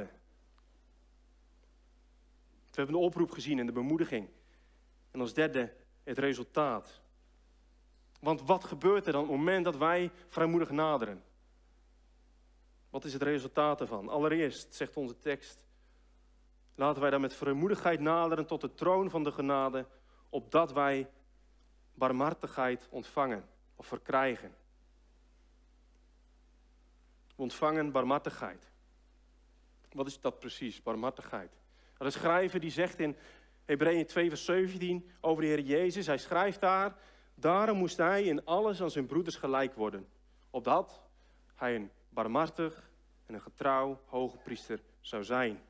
We 2.70 2.80
hebben 2.80 2.96
de 2.96 3.02
oproep 3.02 3.32
gezien 3.32 3.60
en 3.60 3.66
de 3.66 3.72
bemoediging. 3.72 4.30
En 5.12 5.20
als 5.20 5.34
derde 5.34 5.74
het 6.04 6.18
resultaat. 6.18 7.02
Want 8.24 8.42
wat 8.42 8.64
gebeurt 8.64 9.06
er 9.06 9.12
dan 9.12 9.22
op 9.22 9.28
het 9.28 9.38
moment 9.38 9.66
dat 9.66 9.78
wij 9.78 10.12
vrijmoedig 10.28 10.70
naderen? 10.70 11.24
Wat 12.90 13.06
is 13.06 13.14
het 13.14 13.22
resultaat 13.22 13.82
ervan? 13.82 14.10
Allereerst, 14.10 14.74
zegt 14.74 14.98
onze 14.98 15.18
tekst, 15.18 15.66
laten 16.76 17.02
wij 17.02 17.12
dan 17.12 17.22
met 17.22 17.36
vrijmoedigheid 17.36 18.00
naderen 18.00 18.46
tot 18.46 18.62
de 18.62 18.74
troon 18.74 19.10
van 19.10 19.24
de 19.24 19.32
genade, 19.32 19.86
opdat 20.30 20.74
wij 20.74 21.10
barmhartigheid 21.94 22.88
ontvangen 22.90 23.50
of 23.76 23.86
verkrijgen. 23.86 24.56
We 27.36 27.42
ontvangen 27.42 27.92
barmhartigheid. 27.92 28.72
Wat 29.92 30.08
is 30.08 30.20
dat 30.20 30.40
precies, 30.40 30.84
barmhartigheid? 30.84 31.52
De 31.98 32.10
schrijver 32.10 32.60
die 32.60 32.72
zegt 32.72 33.00
in 33.00 33.16
Hebreeën 33.66 34.06
2 34.06 34.30
vers 34.30 34.46
17 34.46 35.12
over 35.22 35.42
de 35.42 35.48
Heer 35.48 35.60
Jezus, 35.60 36.06
hij 36.06 36.18
schrijft 36.18 36.62
daar, 36.62 36.96
daarom 37.36 37.78
moest 37.78 37.98
hij 37.98 38.24
in 38.24 38.46
alles 38.46 38.82
aan 38.82 38.92
zijn 38.92 39.06
broeders 39.06 39.36
gelijk 39.36 39.76
worden, 39.76 40.08
opdat 40.50 41.02
hij 41.56 41.76
een 41.76 41.92
barmhartig 42.10 42.90
en 43.26 43.34
een 43.34 43.42
getrouw 43.42 44.00
hoge 44.06 44.38
priester 44.38 44.80
zou 45.02 45.24
zijn. 45.24 45.62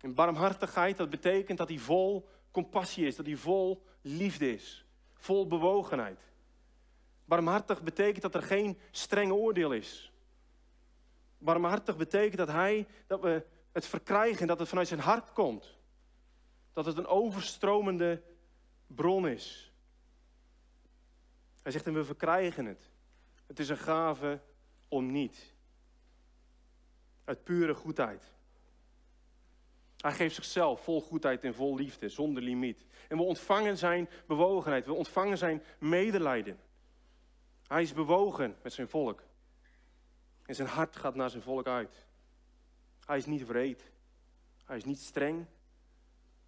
En 0.00 0.14
barmhartigheid, 0.14 0.96
dat 0.96 1.10
betekent 1.10 1.58
dat 1.58 1.68
hij 1.68 1.78
vol 1.78 2.28
compassie 2.50 3.06
is, 3.06 3.16
dat 3.16 3.26
hij 3.26 3.36
vol 3.36 3.82
liefde 4.00 4.52
is, 4.52 4.84
vol 5.14 5.46
bewogenheid. 5.46 6.20
Barmhartig 7.24 7.82
betekent 7.82 8.22
dat 8.22 8.34
er 8.34 8.42
geen 8.42 8.78
streng 8.90 9.32
oordeel 9.32 9.72
is. 9.72 10.12
Barmhartig 11.38 11.96
betekent 11.96 12.36
dat 12.36 12.48
hij, 12.48 12.86
dat 13.06 13.20
we 13.20 13.44
het 13.72 13.86
verkrijgen, 13.86 14.46
dat 14.46 14.58
het 14.58 14.68
vanuit 14.68 14.88
zijn 14.88 15.00
hart 15.00 15.32
komt. 15.32 15.78
Dat 16.72 16.86
het 16.86 16.96
een 16.96 17.06
overstromende 17.06 18.22
bron 18.86 19.28
is. 19.28 19.72
Hij 21.64 21.72
zegt, 21.72 21.86
en 21.86 21.94
we 21.94 22.04
verkrijgen 22.04 22.66
het. 22.66 22.90
Het 23.46 23.58
is 23.58 23.68
een 23.68 23.76
gave 23.76 24.40
om 24.88 25.10
niet. 25.10 25.52
Uit 27.24 27.44
pure 27.44 27.74
goedheid. 27.74 28.32
Hij 29.96 30.12
geeft 30.12 30.34
zichzelf 30.34 30.84
vol 30.84 31.00
goedheid 31.00 31.44
en 31.44 31.54
vol 31.54 31.76
liefde, 31.76 32.08
zonder 32.08 32.42
limiet. 32.42 32.84
En 33.08 33.16
we 33.16 33.22
ontvangen 33.22 33.78
zijn 33.78 34.08
bewogenheid, 34.26 34.86
we 34.86 34.92
ontvangen 34.92 35.38
zijn 35.38 35.62
medelijden. 35.78 36.58
Hij 37.66 37.82
is 37.82 37.92
bewogen 37.92 38.56
met 38.62 38.72
zijn 38.72 38.88
volk. 38.88 39.22
En 40.42 40.54
zijn 40.54 40.68
hart 40.68 40.96
gaat 40.96 41.14
naar 41.14 41.30
zijn 41.30 41.42
volk 41.42 41.66
uit. 41.66 42.06
Hij 43.06 43.16
is 43.16 43.26
niet 43.26 43.46
wreed. 43.46 43.92
Hij 44.64 44.76
is 44.76 44.84
niet 44.84 45.00
streng. 45.00 45.46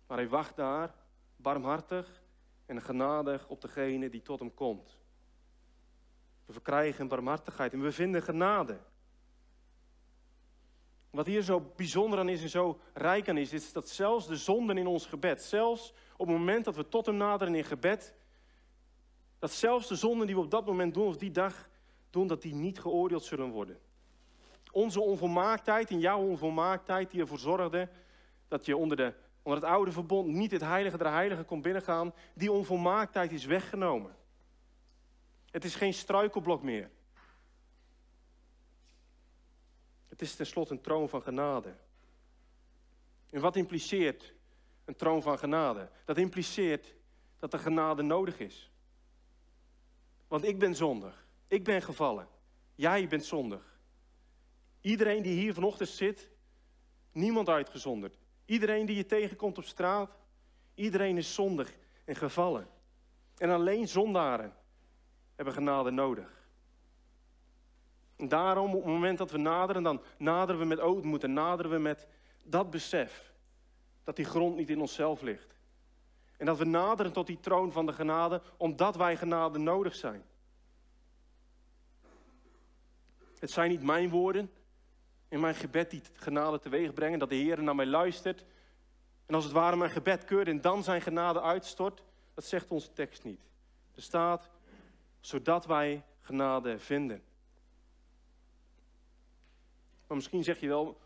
Maar 0.07 0.17
hij 0.17 0.29
wacht 0.29 0.57
daar, 0.57 0.95
barmhartig 1.37 2.23
en 2.67 2.83
genadig 2.83 3.49
op 3.49 3.61
degene 3.61 4.09
die 4.09 4.23
tot 4.23 4.39
hem 4.39 4.55
komt. 4.55 5.05
We 6.47 6.53
verkrijgen 6.53 7.09
barmhartigheid 7.09 7.73
en 7.73 7.83
we 7.83 7.93
vinden 7.93 8.23
genade. 8.23 8.79
Wat 11.11 11.27
hier 11.27 11.43
zo 11.43 11.73
bijzonder 11.77 12.19
aan 12.19 12.29
is 12.29 12.43
en 12.43 12.49
zo 12.49 12.81
rijk 12.95 13.29
aan 13.29 13.37
is, 13.37 13.53
is 13.53 13.73
dat 13.73 13.89
zelfs 13.89 14.27
de 14.27 14.37
zonden 14.37 14.79
in 14.79 14.87
ons 14.87 15.07
gebed, 15.07 15.43
zelfs 15.43 15.93
op 16.17 16.27
het 16.27 16.37
moment 16.37 16.65
dat 16.65 16.77
we 16.77 16.89
tot 16.89 17.07
hem 17.07 17.17
naderen 17.17 17.55
in 17.55 17.65
gebed, 17.65 18.15
dat 19.39 19.53
zelfs 19.53 19.89
de 19.89 19.95
zonden 19.95 20.27
die 20.27 20.37
we 20.37 20.43
op 20.43 20.51
dat 20.51 20.67
moment 20.67 20.95
doen 20.95 21.07
of 21.07 21.17
die 21.17 21.31
dag 21.31 21.69
doen, 22.11 22.27
dat 22.27 22.43
die 22.43 22.55
niet 22.55 22.81
geoordeeld 22.81 23.25
zullen 23.25 23.51
worden. 23.51 23.79
Onze 24.73 25.01
onvolmaaktheid 25.01 25.91
en 25.91 26.01
jouw 26.01 26.21
onvolmaaktheid 26.21 27.11
die 27.11 27.21
ervoor 27.21 27.39
zorgde 27.39 27.89
dat 28.49 28.67
je 28.67 28.77
onder, 28.77 28.97
de, 28.97 29.15
onder 29.43 29.63
het 29.63 29.71
oude 29.71 29.93
verbond 29.93 30.27
niet 30.27 30.51
het 30.51 30.61
heilige 30.61 30.97
der 30.97 31.13
heiligen 31.13 31.45
kon 31.45 31.63
binnengaan, 31.63 32.13
die 32.35 32.53
onvolmaaktheid 32.53 33.33
is 33.33 33.45
weggenomen. 33.45 34.17
Het 35.57 35.65
is 35.65 35.75
geen 35.75 35.95
struikelblok 35.95 36.63
meer. 36.63 36.91
Het 40.09 40.23
is 40.23 40.35
tenslotte 40.35 40.73
een 40.73 40.81
troon 40.81 41.09
van 41.09 41.23
genade. 41.23 41.77
En 43.31 43.41
wat 43.41 43.57
impliceert 43.57 44.35
een 44.85 44.97
troon 44.97 45.23
van 45.23 45.39
genade? 45.39 45.91
Dat 46.05 46.17
impliceert 46.17 46.95
dat 47.39 47.53
er 47.53 47.59
genade 47.59 48.03
nodig 48.03 48.39
is. 48.39 48.71
Want 50.29 50.45
ik 50.45 50.59
ben 50.59 50.75
zondig. 50.75 51.27
Ik 51.49 51.65
ben 51.65 51.83
gevallen. 51.83 52.29
Jij 52.75 53.09
bent 53.09 53.25
zondig. 53.25 53.79
Iedereen 54.81 55.23
die 55.23 55.39
hier 55.39 55.55
vanochtend 55.55 55.89
zit, 55.89 56.31
niemand 57.13 57.49
uitgezonderd. 57.49 58.19
Iedereen 58.45 58.87
die 58.87 58.97
je 58.97 59.07
tegenkomt 59.07 59.59
op 59.59 59.65
straat, 59.65 60.19
iedereen 60.75 61.17
is 61.17 61.35
zondig 61.35 61.77
en 62.05 62.17
gevallen. 62.17 62.69
En 63.37 63.51
alleen 63.51 63.89
zondaren 63.89 64.65
hebben 65.37 65.55
genade 65.55 65.91
nodig. 65.91 66.45
En 68.17 68.29
daarom, 68.29 68.75
op 68.75 68.83
het 68.83 68.93
moment 68.93 69.19
dat 69.19 69.31
we 69.31 69.39
naderen, 69.39 69.83
dan 69.83 70.03
naderen 70.19 70.61
we 70.61 70.67
met 70.67 70.81
ootmoed 70.81 71.25
en 71.25 71.33
naderen 71.33 71.71
we 71.71 71.79
met 71.79 72.07
dat 72.45 72.71
besef 72.71 73.33
dat 74.05 74.17
die 74.17 74.25
grond 74.25 74.57
niet 74.57 74.71
in 74.71 74.81
onszelf 74.81 75.23
ligt. 75.23 75.55
En 76.37 76.47
dat 76.47 76.59
we 76.59 76.65
naderen 76.65 77.13
tot 77.13 77.27
die 77.27 77.41
troon 77.41 77.73
van 77.73 77.87
de 77.87 77.93
genade, 77.93 78.43
omdat 78.57 78.97
wij 78.97 79.17
genade 79.17 79.59
nodig 79.59 79.95
zijn. 79.95 80.25
Het 83.39 83.51
zijn 83.51 83.71
niet 83.71 83.83
mijn 83.83 84.09
woorden 84.11 84.51
in 85.29 85.41
mijn 85.41 85.55
gebed 85.55 85.91
die 85.91 86.03
genade 86.13 86.59
teweeg 86.59 86.93
brengen, 86.93 87.19
dat 87.19 87.29
de 87.29 87.35
Heer 87.35 87.63
naar 87.63 87.75
mij 87.75 87.87
luistert. 87.87 88.45
En 89.27 89.35
als 89.35 89.45
het 89.45 89.53
ware 89.53 89.77
mijn 89.77 89.91
gebed 89.91 90.25
keurt 90.25 90.49
en 90.49 90.61
dan 90.61 90.83
zijn 90.83 91.01
genade 91.01 91.43
uitstort, 91.43 92.03
dat 92.35 92.45
zegt 92.45 92.71
onze 92.71 92.93
tekst 92.93 93.25
niet. 93.25 93.41
Er 93.95 94.03
staat, 94.03 94.51
zodat 95.27 95.67
wij 95.67 96.05
genade 96.21 96.79
vinden. 96.79 97.23
Maar 100.07 100.17
misschien 100.17 100.45
zeg 100.45 100.61
je 100.61 100.69
wel, 100.69 101.01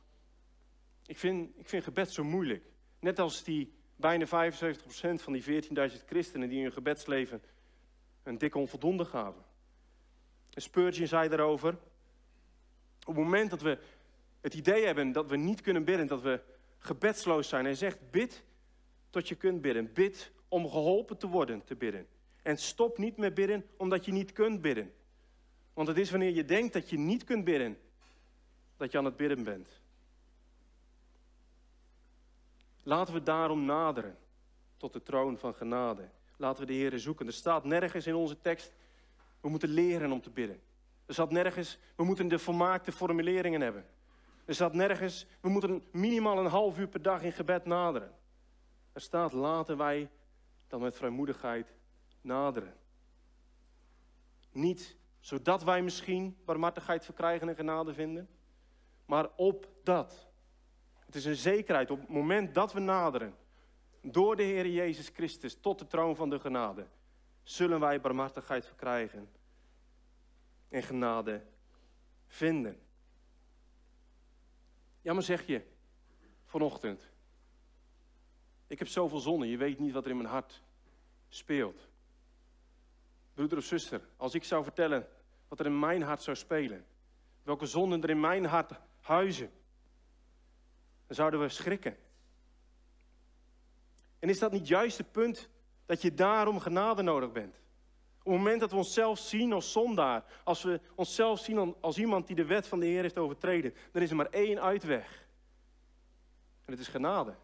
ik 1.06 1.18
vind, 1.18 1.58
ik 1.58 1.68
vind 1.68 1.84
gebed 1.84 2.10
zo 2.10 2.24
moeilijk. 2.24 2.64
Net 2.98 3.18
als 3.18 3.44
die 3.44 3.72
bijna 3.96 4.26
75% 4.26 4.30
van 5.14 5.32
die 5.32 5.62
14.000 5.62 6.04
christenen 6.06 6.48
die 6.48 6.62
hun 6.62 6.72
gebedsleven 6.72 7.42
een 8.22 8.38
dikke 8.38 8.58
onvoldoende 8.58 9.04
gaven. 9.04 9.44
En 10.50 10.62
Spurgeon 10.62 11.06
zei 11.06 11.28
daarover, 11.28 11.72
op 13.06 13.14
het 13.14 13.24
moment 13.24 13.50
dat 13.50 13.62
we 13.62 13.78
het 14.40 14.54
idee 14.54 14.84
hebben 14.84 15.12
dat 15.12 15.28
we 15.28 15.36
niet 15.36 15.60
kunnen 15.60 15.84
bidden, 15.84 16.06
dat 16.06 16.22
we 16.22 16.40
gebedsloos 16.78 17.48
zijn. 17.48 17.64
Hij 17.64 17.74
zegt, 17.74 18.10
bid 18.10 18.44
tot 19.10 19.28
je 19.28 19.34
kunt 19.34 19.60
bidden. 19.60 19.92
Bid 19.92 20.32
om 20.48 20.68
geholpen 20.68 21.18
te 21.18 21.28
worden 21.28 21.64
te 21.64 21.76
bidden. 21.76 22.06
En 22.50 22.58
stop 22.58 22.98
niet 22.98 23.16
met 23.16 23.34
bidden 23.34 23.66
omdat 23.76 24.04
je 24.04 24.12
niet 24.12 24.32
kunt 24.32 24.60
bidden. 24.60 24.92
Want 25.72 25.88
het 25.88 25.98
is 25.98 26.10
wanneer 26.10 26.34
je 26.34 26.44
denkt 26.44 26.72
dat 26.72 26.90
je 26.90 26.98
niet 26.98 27.24
kunt 27.24 27.44
bidden, 27.44 27.78
dat 28.76 28.92
je 28.92 28.98
aan 28.98 29.04
het 29.04 29.16
bidden 29.16 29.44
bent. 29.44 29.68
Laten 32.82 33.14
we 33.14 33.22
daarom 33.22 33.64
naderen 33.64 34.18
tot 34.76 34.92
de 34.92 35.02
troon 35.02 35.38
van 35.38 35.54
genade. 35.54 36.08
Laten 36.36 36.60
we 36.60 36.66
de 36.66 36.78
Heer 36.78 36.98
zoeken. 36.98 37.26
Er 37.26 37.32
staat 37.32 37.64
nergens 37.64 38.06
in 38.06 38.14
onze 38.14 38.40
tekst, 38.40 38.72
we 39.40 39.48
moeten 39.48 39.68
leren 39.68 40.12
om 40.12 40.20
te 40.20 40.30
bidden. 40.30 40.60
Er 41.06 41.14
staat 41.14 41.30
nergens, 41.30 41.78
we 41.96 42.04
moeten 42.04 42.28
de 42.28 42.38
volmaakte 42.38 42.92
formuleringen 42.92 43.60
hebben. 43.60 43.86
Er 44.44 44.54
staat 44.54 44.74
nergens, 44.74 45.26
we 45.40 45.48
moeten 45.48 45.82
minimaal 45.92 46.38
een 46.38 46.50
half 46.50 46.78
uur 46.78 46.88
per 46.88 47.02
dag 47.02 47.22
in 47.22 47.32
gebed 47.32 47.64
naderen. 47.64 48.14
Er 48.92 49.00
staat, 49.00 49.32
laten 49.32 49.76
wij 49.76 50.10
dan 50.68 50.80
met 50.80 50.96
vrijmoedigheid 50.96 51.78
naderen. 52.20 52.76
Niet 54.52 54.96
zodat 55.20 55.62
wij 55.62 55.82
misschien 55.82 56.36
barmhartigheid 56.44 57.04
verkrijgen 57.04 57.48
en 57.48 57.54
genade 57.54 57.94
vinden, 57.94 58.28
maar 59.04 59.28
op 59.36 59.68
dat. 59.82 60.28
Het 60.94 61.14
is 61.14 61.24
een 61.24 61.36
zekerheid 61.36 61.90
op 61.90 62.00
het 62.00 62.08
moment 62.08 62.54
dat 62.54 62.72
we 62.72 62.80
naderen, 62.80 63.34
door 64.00 64.36
de 64.36 64.42
Heer 64.42 64.66
Jezus 64.66 65.08
Christus 65.08 65.60
tot 65.60 65.78
de 65.78 65.86
troon 65.86 66.16
van 66.16 66.30
de 66.30 66.40
genade, 66.40 66.86
zullen 67.42 67.80
wij 67.80 68.00
barmhartigheid 68.00 68.66
verkrijgen 68.66 69.30
en 70.68 70.82
genade 70.82 71.42
vinden. 72.26 72.80
Ja, 75.02 75.12
maar 75.12 75.22
zeg 75.22 75.46
je 75.46 75.62
vanochtend, 76.44 77.10
ik 78.66 78.78
heb 78.78 78.88
zoveel 78.88 79.18
zonde, 79.18 79.50
je 79.50 79.56
weet 79.56 79.78
niet 79.78 79.92
wat 79.92 80.04
er 80.04 80.10
in 80.10 80.16
mijn 80.16 80.28
hart 80.28 80.62
speelt. 81.28 81.89
Broeder 83.34 83.58
of 83.58 83.64
zuster, 83.64 84.00
als 84.16 84.34
ik 84.34 84.44
zou 84.44 84.62
vertellen 84.62 85.08
wat 85.48 85.60
er 85.60 85.66
in 85.66 85.78
mijn 85.78 86.02
hart 86.02 86.22
zou 86.22 86.36
spelen, 86.36 86.86
welke 87.42 87.66
zonden 87.66 88.02
er 88.02 88.10
in 88.10 88.20
mijn 88.20 88.44
hart 88.44 88.72
huizen, 89.00 89.50
dan 91.06 91.16
zouden 91.16 91.40
we 91.40 91.48
schrikken. 91.48 91.96
En 94.18 94.28
is 94.28 94.38
dat 94.38 94.52
niet 94.52 94.68
juist 94.68 94.98
het 94.98 95.12
punt 95.12 95.48
dat 95.86 96.02
je 96.02 96.14
daarom 96.14 96.60
genade 96.60 97.02
nodig 97.02 97.32
bent? 97.32 97.60
Op 98.22 98.26
het 98.32 98.34
moment 98.34 98.60
dat 98.60 98.70
we 98.70 98.76
onszelf 98.76 99.18
zien 99.18 99.52
als 99.52 99.72
zondaar, 99.72 100.24
als 100.44 100.62
we 100.62 100.80
onszelf 100.94 101.40
zien 101.40 101.76
als 101.80 101.98
iemand 101.98 102.26
die 102.26 102.36
de 102.36 102.44
wet 102.44 102.68
van 102.68 102.80
de 102.80 102.86
Heer 102.86 103.02
heeft 103.02 103.18
overtreden, 103.18 103.74
dan 103.92 104.02
is 104.02 104.10
er 104.10 104.16
maar 104.16 104.30
één 104.30 104.60
uitweg. 104.60 105.26
En 106.64 106.72
het 106.72 106.80
is 106.80 106.88
genade. 106.88 107.34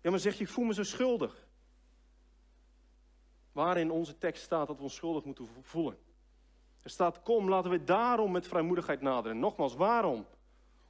Ja, 0.00 0.10
maar 0.10 0.18
zeg 0.18 0.34
je, 0.34 0.44
ik 0.44 0.50
voel 0.50 0.64
me 0.64 0.74
zo 0.74 0.82
schuldig. 0.82 1.46
Waar 3.54 3.78
in 3.78 3.90
onze 3.90 4.18
tekst 4.18 4.42
staat 4.42 4.66
dat 4.66 4.76
we 4.76 4.82
ons 4.82 4.94
schuldig 4.94 5.24
moeten 5.24 5.48
voelen. 5.62 5.98
Er 6.82 6.90
staat, 6.90 7.22
kom, 7.22 7.48
laten 7.48 7.70
we 7.70 7.84
daarom 7.84 8.32
met 8.32 8.46
vrijmoedigheid 8.46 9.00
naderen. 9.00 9.38
Nogmaals, 9.38 9.74
waarom? 9.74 10.26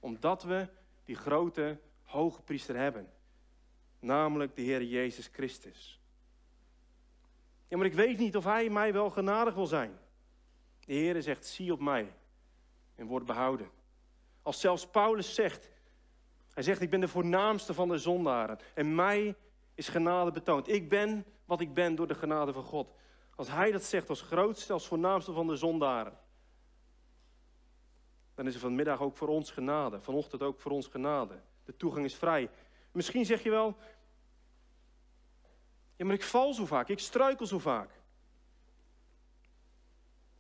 Omdat 0.00 0.42
we 0.42 0.68
die 1.05 1.16
grote 1.16 1.79
hoge 2.03 2.42
priester 2.42 2.77
hebben. 2.77 3.12
Namelijk 4.00 4.57
de 4.57 4.62
Heer 4.62 4.83
Jezus 4.83 5.29
Christus. 5.33 6.00
Ja, 7.68 7.77
maar 7.77 7.87
ik 7.87 7.94
weet 7.94 8.18
niet 8.18 8.37
of 8.37 8.44
hij 8.44 8.70
mij 8.70 8.92
wel 8.92 9.11
genadig 9.11 9.55
wil 9.55 9.66
zijn. 9.66 9.98
De 10.85 10.92
Heer 10.92 11.22
zegt, 11.22 11.46
zie 11.46 11.72
op 11.72 11.81
mij 11.81 12.12
en 12.94 13.07
word 13.07 13.24
behouden. 13.24 13.70
Als 14.42 14.61
zelfs 14.61 14.87
Paulus 14.87 15.35
zegt, 15.35 15.70
hij 16.53 16.62
zegt, 16.62 16.81
ik 16.81 16.90
ben 16.90 17.00
de 17.00 17.09
voornaamste 17.09 17.74
van 17.74 17.88
de 17.88 17.98
zondaren. 17.98 18.59
En 18.74 18.94
mij 18.94 19.37
is 19.74 19.88
genade 19.88 20.31
betoond. 20.31 20.68
Ik 20.68 20.88
ben 20.88 21.24
wat 21.44 21.61
ik 21.61 21.74
ben 21.74 21.94
door 21.94 22.07
de 22.07 22.14
genade 22.14 22.52
van 22.52 22.62
God. 22.62 22.94
Als 23.35 23.48
hij 23.48 23.70
dat 23.70 23.83
zegt 23.83 24.09
als 24.09 24.20
grootste, 24.20 24.72
als 24.72 24.87
voornaamste 24.87 25.33
van 25.33 25.46
de 25.46 25.57
zondaren. 25.57 26.18
Dan 28.35 28.46
is 28.46 28.54
er 28.54 28.61
vanmiddag 28.61 29.00
ook 29.00 29.16
voor 29.16 29.28
ons 29.28 29.50
genade. 29.50 30.00
Vanochtend 30.00 30.42
ook 30.42 30.61
voor 30.61 30.72
ons 30.72 30.87
genade. 30.87 31.40
De 31.64 31.76
toegang 31.76 32.04
is 32.04 32.14
vrij. 32.14 32.50
Misschien 32.92 33.24
zeg 33.24 33.42
je 33.42 33.50
wel, 33.50 33.76
ja, 35.96 36.04
maar 36.04 36.14
ik 36.14 36.22
val 36.22 36.54
zo 36.54 36.66
vaak, 36.66 36.88
ik 36.88 36.98
struikel 36.98 37.46
zo 37.46 37.59
vaak. 37.59 37.90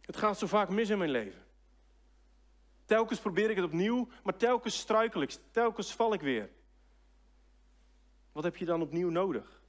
Het 0.00 0.16
gaat 0.16 0.38
zo 0.38 0.46
vaak 0.46 0.68
mis 0.68 0.88
in 0.88 0.98
mijn 0.98 1.10
leven. 1.10 1.42
Telkens 2.84 3.20
probeer 3.20 3.50
ik 3.50 3.56
het 3.56 3.64
opnieuw, 3.64 4.08
maar 4.22 4.36
telkens 4.36 4.78
struikel 4.78 5.22
ik, 5.22 5.36
telkens 5.50 5.92
val 5.92 6.12
ik 6.12 6.20
weer. 6.20 6.50
Wat 8.32 8.44
heb 8.44 8.56
je 8.56 8.64
dan 8.64 8.82
opnieuw 8.82 9.10
nodig? 9.10 9.62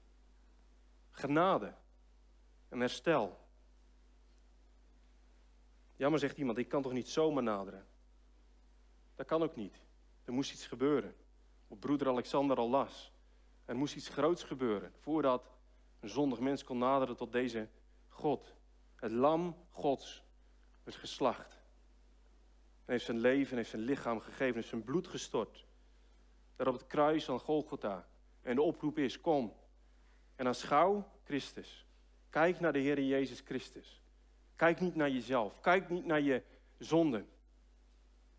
Genade 1.16 1.74
en 2.70 2.80
herstel. 2.80 3.40
Ja, 5.96 6.10
maar 6.10 6.20
zegt 6.20 6.38
iemand, 6.38 6.58
ik 6.58 6.70
kan 6.70 6.82
toch 6.82 6.92
niet 6.92 7.10
zomaar 7.10 7.44
naderen? 7.44 7.88
Dat 9.16 9.26
kan 9.26 9.44
ook 9.44 9.56
niet. 9.56 9.82
Er 10.24 10.34
moest 10.34 10.52
iets 10.52 10.68
gebeuren. 10.68 11.16
Wat 11.68 11.80
broeder 11.80 12.08
Alexander 12.08 12.58
al 12.58 12.70
las. 12.70 13.12
Er 13.66 13.76
moest 13.76 13.96
iets 13.96 14.10
groots 14.10 14.44
gebeuren 14.44 14.94
voordat 15.00 15.50
een 16.00 16.10
zondig 16.10 16.40
mens 16.40 16.64
kon 16.64 16.78
naderen 16.78 17.16
tot 17.16 17.32
deze 17.32 17.70
God. 18.08 18.54
Het 18.96 19.12
lam 19.12 19.56
Gods 19.72 20.24
werd 20.84 20.98
geslacht. 20.98 21.54
En 22.86 22.92
heeft 22.92 23.06
zijn 23.06 23.20
leven, 23.20 23.58
heeft 23.58 23.70
zijn 23.70 23.82
lichaam 23.82 24.20
gegeven, 24.20 24.56
heeft 24.56 24.68
zijn 24.68 24.84
bloed 24.84 25.08
gestort. 25.08 25.66
Daar 26.56 26.68
op 26.68 26.74
het 26.74 26.88
kruis 26.88 27.26
van 27.26 27.40
Golgotha. 27.40 28.08
En 28.42 28.56
de 28.56 28.62
oproep 28.62 28.98
is, 28.98 29.22
kom 29.22 29.54
en 30.36 30.48
aanschouw 30.48 31.12
Christus. 31.24 31.86
Kijk 32.30 32.60
naar 32.60 32.74
de 32.74 32.80
Heer 32.80 33.02
Jezus 33.02 33.40
Christus. 33.40 34.02
Kijk 34.56 34.80
niet 34.80 34.96
naar 34.96 35.10
jezelf. 35.10 35.60
Kijk 35.62 35.90
niet 35.90 36.06
naar 36.06 36.22
je 36.22 36.44
zonden. 36.78 37.30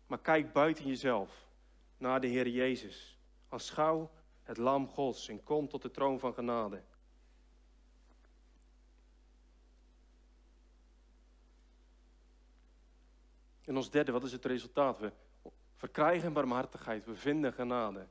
Maar 0.07 0.19
kijk 0.19 0.53
buiten 0.53 0.87
jezelf 0.87 1.47
naar 1.97 2.21
de 2.21 2.27
Heer 2.27 2.47
Jezus. 2.47 3.19
Aanschouw 3.49 4.11
het 4.43 4.57
lam 4.57 4.87
Gods 4.87 5.27
en 5.27 5.43
kom 5.43 5.67
tot 5.67 5.81
de 5.81 5.91
troon 5.91 6.19
van 6.19 6.33
genade. 6.33 6.81
En 13.61 13.75
ons 13.75 13.89
derde, 13.89 14.11
wat 14.11 14.23
is 14.23 14.31
het 14.31 14.45
resultaat? 14.45 14.99
We 14.99 15.11
verkrijgen 15.75 16.33
barmhartigheid, 16.33 17.05
we 17.05 17.15
vinden 17.15 17.53
genade 17.53 18.07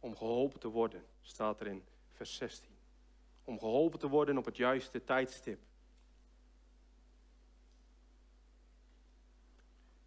om 0.00 0.16
geholpen 0.16 0.60
te 0.60 0.68
worden, 0.68 1.04
staat 1.20 1.60
er 1.60 1.66
in 1.66 1.84
vers 2.12 2.36
16. 2.36 2.71
Om 3.44 3.58
geholpen 3.58 3.98
te 3.98 4.08
worden 4.08 4.38
op 4.38 4.44
het 4.44 4.56
juiste 4.56 5.04
tijdstip. 5.04 5.60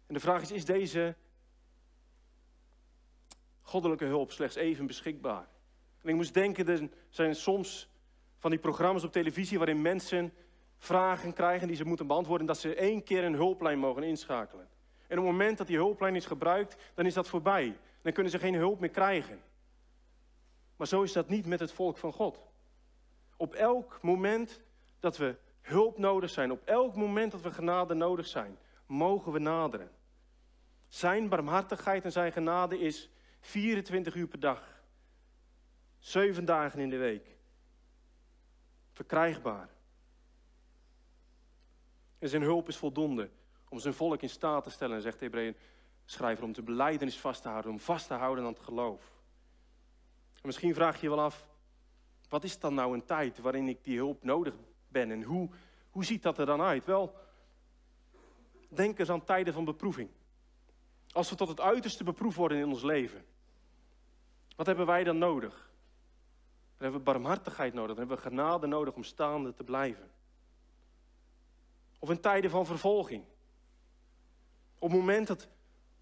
En 0.06 0.14
de 0.14 0.20
vraag 0.20 0.42
is, 0.42 0.50
is 0.50 0.64
deze 0.64 1.16
goddelijke 3.62 4.04
hulp 4.04 4.32
slechts 4.32 4.56
even 4.56 4.86
beschikbaar? 4.86 5.48
En 6.02 6.08
ik 6.08 6.14
moest 6.14 6.34
denken, 6.34 6.68
er 6.68 6.88
zijn 7.08 7.34
soms 7.34 7.88
van 8.38 8.50
die 8.50 8.60
programma's 8.60 9.04
op 9.04 9.12
televisie 9.12 9.58
waarin 9.58 9.82
mensen 9.82 10.32
vragen 10.78 11.32
krijgen 11.32 11.66
die 11.66 11.76
ze 11.76 11.84
moeten 11.84 12.06
beantwoorden, 12.06 12.46
dat 12.46 12.58
ze 12.58 12.74
één 12.74 13.02
keer 13.02 13.24
een 13.24 13.34
hulplijn 13.34 13.78
mogen 13.78 14.02
inschakelen. 14.02 14.68
En 15.06 15.18
op 15.18 15.24
het 15.24 15.32
moment 15.32 15.58
dat 15.58 15.66
die 15.66 15.76
hulplijn 15.76 16.16
is 16.16 16.26
gebruikt, 16.26 16.76
dan 16.94 17.06
is 17.06 17.14
dat 17.14 17.28
voorbij. 17.28 17.78
Dan 18.02 18.12
kunnen 18.12 18.32
ze 18.32 18.38
geen 18.38 18.54
hulp 18.54 18.80
meer 18.80 18.90
krijgen. 18.90 19.40
Maar 20.76 20.86
zo 20.86 21.02
is 21.02 21.12
dat 21.12 21.28
niet 21.28 21.46
met 21.46 21.60
het 21.60 21.72
volk 21.72 21.98
van 21.98 22.12
God. 22.12 22.45
Op 23.36 23.54
elk 23.54 23.98
moment 24.02 24.60
dat 25.00 25.16
we 25.16 25.36
hulp 25.60 25.98
nodig 25.98 26.30
zijn, 26.30 26.50
op 26.50 26.64
elk 26.64 26.96
moment 26.96 27.32
dat 27.32 27.40
we 27.40 27.50
genade 27.50 27.94
nodig 27.94 28.26
zijn, 28.26 28.58
mogen 28.86 29.32
we 29.32 29.38
naderen. 29.38 29.90
Zijn 30.88 31.28
barmhartigheid 31.28 32.04
en 32.04 32.12
zijn 32.12 32.32
genade 32.32 32.78
is 32.78 33.10
24 33.40 34.14
uur 34.14 34.26
per 34.26 34.40
dag. 34.40 34.80
Zeven 35.98 36.44
dagen 36.44 36.80
in 36.80 36.90
de 36.90 36.96
week. 36.96 37.36
Verkrijgbaar. 38.92 39.68
En 42.18 42.28
zijn 42.28 42.42
hulp 42.42 42.68
is 42.68 42.76
voldoende 42.76 43.30
om 43.68 43.78
zijn 43.78 43.94
volk 43.94 44.22
in 44.22 44.30
staat 44.30 44.64
te 44.64 44.70
stellen, 44.70 45.02
zegt 45.02 45.18
de 45.18 45.24
Hebreeën 45.24 45.56
schrijver, 46.04 46.44
om 46.44 46.52
de 46.52 46.62
beleidenis 46.62 47.18
vast 47.18 47.42
te 47.42 47.48
houden, 47.48 47.70
om 47.70 47.80
vast 47.80 48.06
te 48.06 48.14
houden 48.14 48.44
aan 48.44 48.52
het 48.52 48.62
geloof. 48.62 49.02
En 50.34 50.42
misschien 50.42 50.74
vraag 50.74 50.94
je 50.94 51.02
je 51.02 51.14
wel 51.14 51.24
af, 51.24 51.48
wat 52.28 52.44
is 52.44 52.58
dan 52.58 52.74
nou 52.74 52.94
een 52.94 53.04
tijd 53.04 53.38
waarin 53.38 53.68
ik 53.68 53.84
die 53.84 53.96
hulp 53.96 54.24
nodig 54.24 54.54
ben 54.88 55.10
en 55.10 55.22
hoe, 55.22 55.48
hoe 55.90 56.04
ziet 56.04 56.22
dat 56.22 56.38
er 56.38 56.46
dan 56.46 56.60
uit? 56.60 56.84
Wel, 56.84 57.14
denk 58.68 58.98
eens 58.98 59.10
aan 59.10 59.24
tijden 59.24 59.52
van 59.52 59.64
beproeving. 59.64 60.10
Als 61.10 61.30
we 61.30 61.36
tot 61.36 61.48
het 61.48 61.60
uiterste 61.60 62.04
beproefd 62.04 62.36
worden 62.36 62.58
in 62.58 62.68
ons 62.68 62.82
leven, 62.82 63.24
wat 64.56 64.66
hebben 64.66 64.86
wij 64.86 65.04
dan 65.04 65.18
nodig? 65.18 65.54
Dan 66.76 66.90
hebben 66.90 66.98
we 66.98 67.12
barmhartigheid 67.12 67.74
nodig, 67.74 67.96
dan 67.96 67.98
hebben 67.98 68.16
we 68.16 68.22
genade 68.22 68.66
nodig 68.66 68.94
om 68.94 69.04
staande 69.04 69.54
te 69.54 69.64
blijven. 69.64 70.10
Of 71.98 72.10
in 72.10 72.20
tijden 72.20 72.50
van 72.50 72.66
vervolging. 72.66 73.24
Op 74.78 74.90
het 74.90 74.98
moment 74.98 75.26
dat 75.26 75.48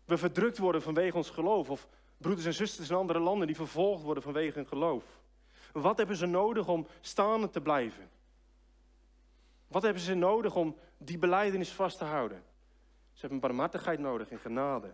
we 0.04 0.18
verdrukt 0.18 0.58
worden 0.58 0.82
vanwege 0.82 1.16
ons 1.16 1.30
geloof, 1.30 1.70
of 1.70 1.88
broeders 2.16 2.46
en 2.46 2.54
zusters 2.54 2.90
in 2.90 2.96
andere 2.96 3.18
landen 3.18 3.46
die 3.46 3.56
vervolgd 3.56 4.02
worden 4.02 4.22
vanwege 4.22 4.58
hun 4.58 4.66
geloof. 4.66 5.04
Wat 5.82 5.96
hebben 5.96 6.16
ze 6.16 6.26
nodig 6.26 6.68
om 6.68 6.86
staande 7.00 7.50
te 7.50 7.60
blijven? 7.60 8.10
Wat 9.66 9.82
hebben 9.82 10.02
ze 10.02 10.14
nodig 10.14 10.56
om 10.56 10.76
die 10.98 11.18
beleidenis 11.18 11.72
vast 11.72 11.98
te 11.98 12.04
houden? 12.04 12.44
Ze 13.12 13.20
hebben 13.20 13.40
barmhartigheid 13.40 13.98
nodig 13.98 14.30
en 14.30 14.38
genade. 14.38 14.92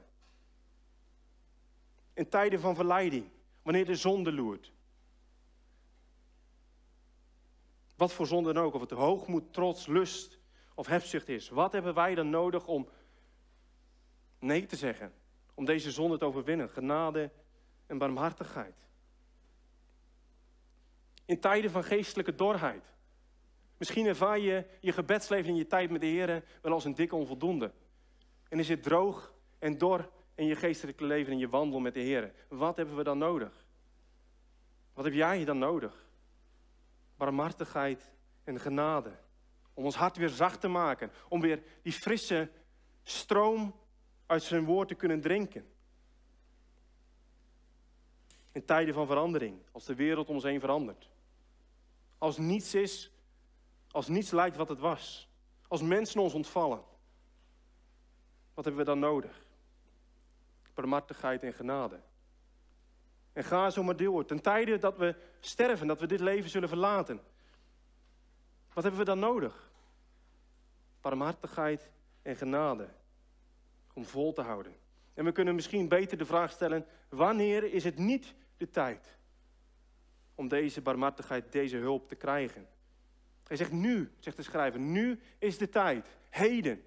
In 2.12 2.28
tijden 2.28 2.60
van 2.60 2.74
verleiding, 2.74 3.30
wanneer 3.62 3.84
de 3.84 3.94
zonde 3.94 4.32
loert. 4.32 4.72
Wat 7.96 8.12
voor 8.12 8.26
zonde 8.26 8.52
dan 8.52 8.64
ook, 8.64 8.74
of 8.74 8.80
het 8.80 8.90
hoogmoed, 8.90 9.52
trots, 9.52 9.86
lust 9.86 10.38
of 10.74 10.86
hebzucht 10.86 11.28
is. 11.28 11.48
Wat 11.48 11.72
hebben 11.72 11.94
wij 11.94 12.14
dan 12.14 12.30
nodig 12.30 12.66
om 12.66 12.88
nee 14.38 14.66
te 14.66 14.76
zeggen. 14.76 15.12
Om 15.54 15.64
deze 15.64 15.90
zonde 15.90 16.18
te 16.18 16.24
overwinnen. 16.24 16.70
Genade 16.70 17.30
en 17.86 17.98
barmhartigheid. 17.98 18.89
In 21.30 21.40
tijden 21.40 21.70
van 21.70 21.84
geestelijke 21.84 22.34
dorheid. 22.34 22.94
Misschien 23.76 24.06
ervaar 24.06 24.38
je 24.38 24.66
je 24.80 24.92
gebedsleven 24.92 25.50
in 25.50 25.56
je 25.56 25.66
tijd 25.66 25.90
met 25.90 26.00
de 26.00 26.06
Heer 26.06 26.44
wel 26.62 26.72
als 26.72 26.84
een 26.84 26.94
dikke 26.94 27.16
onvoldoende. 27.16 27.72
En 28.48 28.58
is 28.58 28.68
het 28.68 28.82
droog 28.82 29.34
en 29.58 29.78
dor 29.78 30.10
in 30.34 30.46
je 30.46 30.56
geestelijke 30.56 31.04
leven 31.04 31.32
en 31.32 31.38
je 31.38 31.48
wandel 31.48 31.80
met 31.80 31.94
de 31.94 32.00
Heer. 32.00 32.32
Wat 32.48 32.76
hebben 32.76 32.96
we 32.96 33.02
dan 33.02 33.18
nodig? 33.18 33.66
Wat 34.94 35.04
heb 35.04 35.14
jij 35.14 35.44
dan 35.44 35.58
nodig? 35.58 36.06
Barmhartigheid 37.16 38.12
en 38.44 38.60
genade. 38.60 39.18
Om 39.74 39.84
ons 39.84 39.96
hart 39.96 40.16
weer 40.16 40.28
zacht 40.28 40.60
te 40.60 40.68
maken. 40.68 41.10
Om 41.28 41.40
weer 41.40 41.62
die 41.82 41.92
frisse 41.92 42.50
stroom 43.02 43.74
uit 44.26 44.42
zijn 44.42 44.64
woord 44.64 44.88
te 44.88 44.94
kunnen 44.94 45.20
drinken. 45.20 45.72
In 48.52 48.64
tijden 48.64 48.94
van 48.94 49.06
verandering, 49.06 49.58
als 49.72 49.84
de 49.84 49.94
wereld 49.94 50.28
om 50.28 50.34
ons 50.34 50.44
heen 50.44 50.60
verandert. 50.60 51.10
Als 52.20 52.38
niets 52.38 52.74
is, 52.74 53.10
als 53.90 54.08
niets 54.08 54.30
lijkt 54.30 54.56
wat 54.56 54.68
het 54.68 54.78
was. 54.78 55.28
Als 55.68 55.82
mensen 55.82 56.20
ons 56.20 56.34
ontvallen. 56.34 56.82
Wat 58.54 58.64
hebben 58.64 58.84
we 58.84 58.90
dan 58.90 58.98
nodig? 58.98 59.46
Barmhartigheid 60.74 61.42
en 61.42 61.52
genade. 61.52 62.00
En 63.32 63.44
ga 63.44 63.70
zo 63.70 63.82
maar 63.82 63.96
door. 63.96 64.24
Ten 64.24 64.42
tijde 64.42 64.78
dat 64.78 64.96
we 64.96 65.14
sterven, 65.40 65.86
dat 65.86 66.00
we 66.00 66.06
dit 66.06 66.20
leven 66.20 66.50
zullen 66.50 66.68
verlaten. 66.68 67.20
Wat 68.72 68.82
hebben 68.82 69.00
we 69.00 69.06
dan 69.06 69.18
nodig? 69.18 69.70
Barmhartigheid 71.00 71.90
en 72.22 72.36
genade 72.36 72.88
om 73.92 74.04
vol 74.04 74.32
te 74.32 74.42
houden. 74.42 74.76
En 75.14 75.24
we 75.24 75.32
kunnen 75.32 75.54
misschien 75.54 75.88
beter 75.88 76.18
de 76.18 76.26
vraag 76.26 76.50
stellen: 76.50 76.86
wanneer 77.08 77.72
is 77.72 77.84
het 77.84 77.98
niet 77.98 78.34
de 78.56 78.70
tijd 78.70 79.18
om 80.40 80.48
deze 80.48 80.80
barmhartigheid, 80.80 81.52
deze 81.52 81.76
hulp 81.76 82.08
te 82.08 82.14
krijgen? 82.14 82.68
Hij 83.46 83.56
zegt 83.56 83.72
nu, 83.72 84.12
zegt 84.18 84.36
de 84.36 84.42
schrijver, 84.42 84.80
nu 84.80 85.20
is 85.38 85.58
de 85.58 85.68
tijd, 85.68 86.08
heden, 86.30 86.84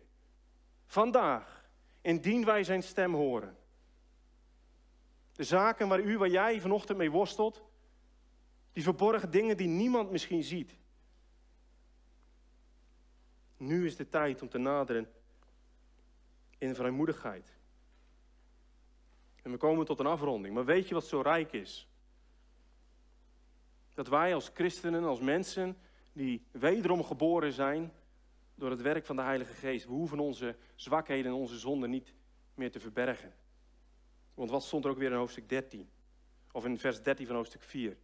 vandaag, 0.85 1.69
indien 2.01 2.45
wij 2.45 2.63
zijn 2.63 2.83
stem 2.83 3.13
horen. 3.13 3.57
De 5.31 5.43
zaken 5.43 5.87
waar 5.87 5.99
u, 5.99 6.17
waar 6.17 6.29
jij 6.29 6.61
vanochtend 6.61 6.97
mee 6.97 7.11
worstelt, 7.11 7.63
die 8.71 8.83
verborgen 8.83 9.31
dingen 9.31 9.57
die 9.57 9.67
niemand 9.67 10.11
misschien 10.11 10.43
ziet. 10.43 10.77
Nu 13.57 13.85
is 13.85 13.95
de 13.95 14.09
tijd 14.09 14.41
om 14.41 14.49
te 14.49 14.57
naderen 14.57 15.11
in 16.57 16.75
vrijmoedigheid. 16.75 17.57
En 19.41 19.51
we 19.51 19.57
komen 19.57 19.85
tot 19.85 19.99
een 19.99 20.05
afronding. 20.05 20.53
Maar 20.53 20.65
weet 20.65 20.87
je 20.87 20.93
wat 20.93 21.05
zo 21.05 21.21
rijk 21.21 21.51
is? 21.51 21.87
Dat 23.93 24.07
wij 24.07 24.33
als 24.33 24.51
christenen, 24.53 25.03
als 25.03 25.19
mensen 25.19 25.77
die 26.13 26.45
wederom 26.51 27.03
geboren 27.03 27.53
zijn 27.53 27.91
door 28.55 28.69
het 28.69 28.81
werk 28.81 29.05
van 29.05 29.15
de 29.15 29.21
Heilige 29.21 29.53
Geest, 29.53 29.85
we 29.85 29.91
hoeven 29.91 30.19
onze 30.19 30.55
zwakheden 30.75 31.31
en 31.31 31.37
onze 31.37 31.57
zonden 31.57 31.89
niet 31.89 32.13
meer 32.55 32.71
te 32.71 32.79
verbergen. 32.79 33.33
Want 34.33 34.49
wat 34.49 34.63
stond 34.63 34.85
er 34.85 34.91
ook 34.91 34.97
weer 34.97 35.11
in 35.11 35.17
hoofdstuk 35.17 35.49
13? 35.49 35.89
of 36.53 36.65
in 36.65 36.79
vers 36.79 37.01
13 37.01 37.27
van 37.27 37.35
hoofdstuk 37.35 37.61
4. 37.61 37.97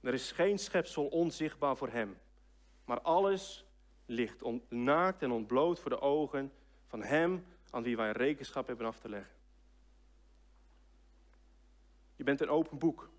Er 0.00 0.14
is 0.14 0.32
geen 0.32 0.58
schepsel 0.58 1.06
onzichtbaar 1.06 1.76
voor 1.76 1.88
hem, 1.88 2.18
maar 2.84 3.00
alles 3.00 3.64
ligt 4.06 4.42
naakt 4.68 5.22
en 5.22 5.30
ontbloot 5.30 5.80
voor 5.80 5.90
de 5.90 6.00
ogen 6.00 6.52
van 6.86 7.02
hem 7.02 7.46
aan 7.70 7.82
wie 7.82 7.96
wij 7.96 8.12
rekenschap 8.12 8.66
hebben 8.66 8.86
af 8.86 8.98
te 8.98 9.08
leggen. 9.08 9.34
Je 12.16 12.24
bent 12.24 12.40
een 12.40 12.48
open 12.48 12.78
boek. 12.78 13.10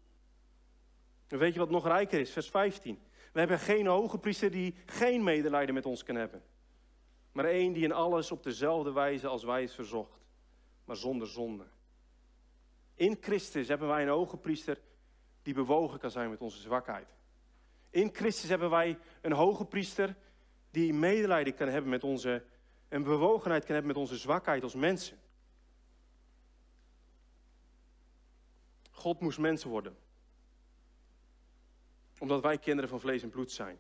En 1.27 1.37
weet 1.37 1.53
je 1.53 1.59
wat 1.59 1.69
nog 1.69 1.87
rijker 1.87 2.19
is? 2.19 2.31
Vers 2.31 2.49
15. 2.49 2.99
We 3.33 3.39
hebben 3.39 3.59
geen 3.59 3.87
hoge 3.87 4.17
priester 4.17 4.51
die 4.51 4.75
geen 4.85 5.23
medelijden 5.23 5.73
met 5.73 5.85
ons 5.85 6.03
kan 6.03 6.15
hebben. 6.15 6.43
Maar 7.31 7.45
één 7.45 7.73
die 7.73 7.83
in 7.83 7.91
alles 7.91 8.31
op 8.31 8.43
dezelfde 8.43 8.91
wijze 8.91 9.27
als 9.27 9.43
wij 9.43 9.63
is 9.63 9.73
verzocht, 9.73 10.25
maar 10.85 10.95
zonder 10.95 11.27
zonde. 11.27 11.65
In 12.95 13.17
Christus 13.21 13.67
hebben 13.67 13.87
wij 13.87 14.01
een 14.01 14.09
hoge 14.09 14.37
priester 14.37 14.81
die 15.41 15.53
bewogen 15.53 15.99
kan 15.99 16.11
zijn 16.11 16.29
met 16.29 16.41
onze 16.41 16.61
zwakheid. 16.61 17.07
In 17.89 18.09
Christus 18.13 18.49
hebben 18.49 18.69
wij 18.69 18.99
een 19.21 19.31
hoge 19.31 19.65
priester 19.65 20.15
die 20.71 20.93
medelijden 20.93 21.55
kan 21.55 21.67
hebben 21.67 21.89
met 21.89 22.03
onze 22.03 22.43
en 22.87 23.03
bewogenheid 23.03 23.63
kan 23.63 23.73
hebben 23.73 23.91
met 23.91 24.01
onze 24.01 24.17
zwakheid 24.17 24.63
als 24.63 24.75
mensen. 24.75 25.17
God 28.91 29.19
moest 29.19 29.39
mensen 29.39 29.69
worden. 29.69 29.97
Omdat 32.19 32.41
wij 32.41 32.57
kinderen 32.57 32.89
van 32.89 32.99
vlees 32.99 33.23
en 33.23 33.29
bloed 33.29 33.51
zijn. 33.51 33.79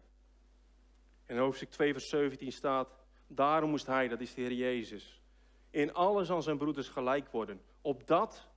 In 1.25 1.37
hoofdstuk 1.37 1.69
2, 1.69 1.91
vers 1.91 2.09
17 2.09 2.51
staat: 2.51 2.89
Daarom 3.27 3.69
moest 3.69 3.85
hij, 3.85 4.07
dat 4.07 4.21
is 4.21 4.33
de 4.33 4.41
Heer 4.41 4.53
Jezus, 4.53 5.21
in 5.69 5.93
alles 5.93 6.31
aan 6.31 6.43
zijn 6.43 6.57
broeders 6.57 6.87
gelijk 6.87 7.29
worden, 7.31 7.61
opdat 7.81 8.47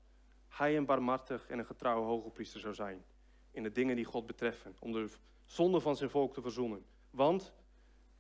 hij 0.49 0.77
een 0.77 0.87
barmhartig 0.87 1.49
en 1.49 1.59
een 1.59 1.67
getrouwe 1.67 2.07
hoge 2.07 2.31
priester 2.31 2.61
zou 2.61 2.75
zijn. 2.75 3.05
In 3.51 3.63
de 3.63 3.73
dingen 3.73 3.97
die 3.97 4.05
God 4.05 4.27
betreffen, 4.27 4.77
om 4.79 4.93
de 4.93 5.09
zonde 5.45 5.81
van 5.81 5.97
zijn 5.97 6.11
volk 6.11 6.35
te 6.35 6.43
verzoenen. 6.43 6.85
Want 7.11 7.53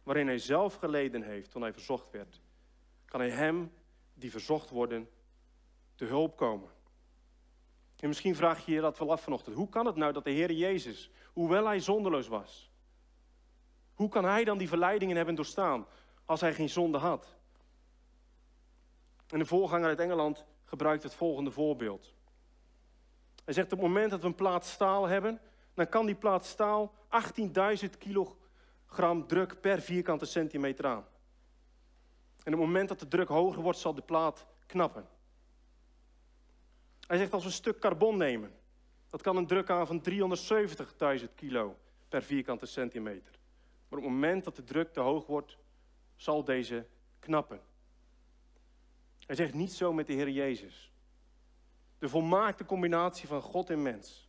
waarin 0.02 0.26
hij 0.26 0.38
zelf 0.38 0.74
geleden 0.74 1.22
heeft 1.22 1.50
toen 1.50 1.62
hij 1.62 1.72
verzocht 1.72 2.10
werd, 2.10 2.40
kan 3.04 3.20
hij 3.20 3.30
hem 3.30 3.72
die 4.14 4.30
verzocht 4.30 4.70
worden 4.70 5.08
te 5.94 6.04
hulp 6.04 6.36
komen. 6.36 6.68
En 8.00 8.08
misschien 8.08 8.36
vraag 8.36 8.66
je 8.66 8.72
je 8.72 8.80
dat 8.80 8.98
wel 8.98 9.12
af 9.12 9.22
vanochtend. 9.22 9.56
Hoe 9.56 9.68
kan 9.68 9.86
het 9.86 9.96
nou 9.96 10.12
dat 10.12 10.24
de 10.24 10.30
Heer 10.30 10.52
Jezus, 10.52 11.10
hoewel 11.32 11.66
hij 11.66 11.80
zonderloos 11.80 12.28
was, 12.28 12.70
hoe 13.94 14.08
kan 14.08 14.24
hij 14.24 14.44
dan 14.44 14.58
die 14.58 14.68
verleidingen 14.68 15.16
hebben 15.16 15.34
doorstaan 15.34 15.86
als 16.24 16.40
hij 16.40 16.54
geen 16.54 16.68
zonde 16.68 16.98
had? 16.98 17.36
En 19.26 19.38
de 19.38 19.46
voorganger 19.46 19.88
uit 19.88 19.98
Engeland 19.98 20.44
gebruikt 20.64 21.02
het 21.02 21.14
volgende 21.14 21.50
voorbeeld. 21.50 22.14
Hij 23.44 23.54
zegt 23.54 23.72
op 23.72 23.78
het 23.78 23.88
moment 23.88 24.10
dat 24.10 24.20
we 24.20 24.26
een 24.26 24.34
plaat 24.34 24.64
staal 24.64 25.06
hebben, 25.06 25.40
dan 25.74 25.88
kan 25.88 26.06
die 26.06 26.14
plaat 26.14 26.44
staal 26.44 26.94
18.000 27.84 27.90
kilogram 27.98 29.26
druk 29.26 29.60
per 29.60 29.80
vierkante 29.80 30.24
centimeter 30.24 30.86
aan. 30.86 31.04
En 32.44 32.52
op 32.52 32.58
het 32.58 32.68
moment 32.68 32.88
dat 32.88 33.00
de 33.00 33.08
druk 33.08 33.28
hoger 33.28 33.62
wordt, 33.62 33.78
zal 33.78 33.94
de 33.94 34.02
plaat 34.02 34.46
knappen. 34.66 35.08
Hij 37.10 37.18
zegt 37.18 37.32
als 37.32 37.42
we 37.42 37.48
een 37.48 37.54
stuk 37.54 37.78
carbon 37.78 38.16
nemen, 38.16 38.52
dat 39.08 39.22
kan 39.22 39.36
een 39.36 39.46
druk 39.46 39.70
aan 39.70 39.86
van 39.86 40.02
370.000 41.20 41.34
kilo 41.34 41.78
per 42.08 42.22
vierkante 42.22 42.66
centimeter. 42.66 43.38
Maar 43.88 43.98
op 43.98 44.04
het 44.04 44.14
moment 44.14 44.44
dat 44.44 44.56
de 44.56 44.64
druk 44.64 44.92
te 44.92 45.00
hoog 45.00 45.26
wordt, 45.26 45.58
zal 46.16 46.44
deze 46.44 46.86
knappen. 47.18 47.60
Hij 49.26 49.36
zegt 49.36 49.54
niet 49.54 49.72
zo 49.72 49.92
met 49.92 50.06
de 50.06 50.12
Heer 50.12 50.28
Jezus. 50.28 50.92
De 51.98 52.08
volmaakte 52.08 52.64
combinatie 52.64 53.28
van 53.28 53.42
God 53.42 53.70
en 53.70 53.82
mens 53.82 54.28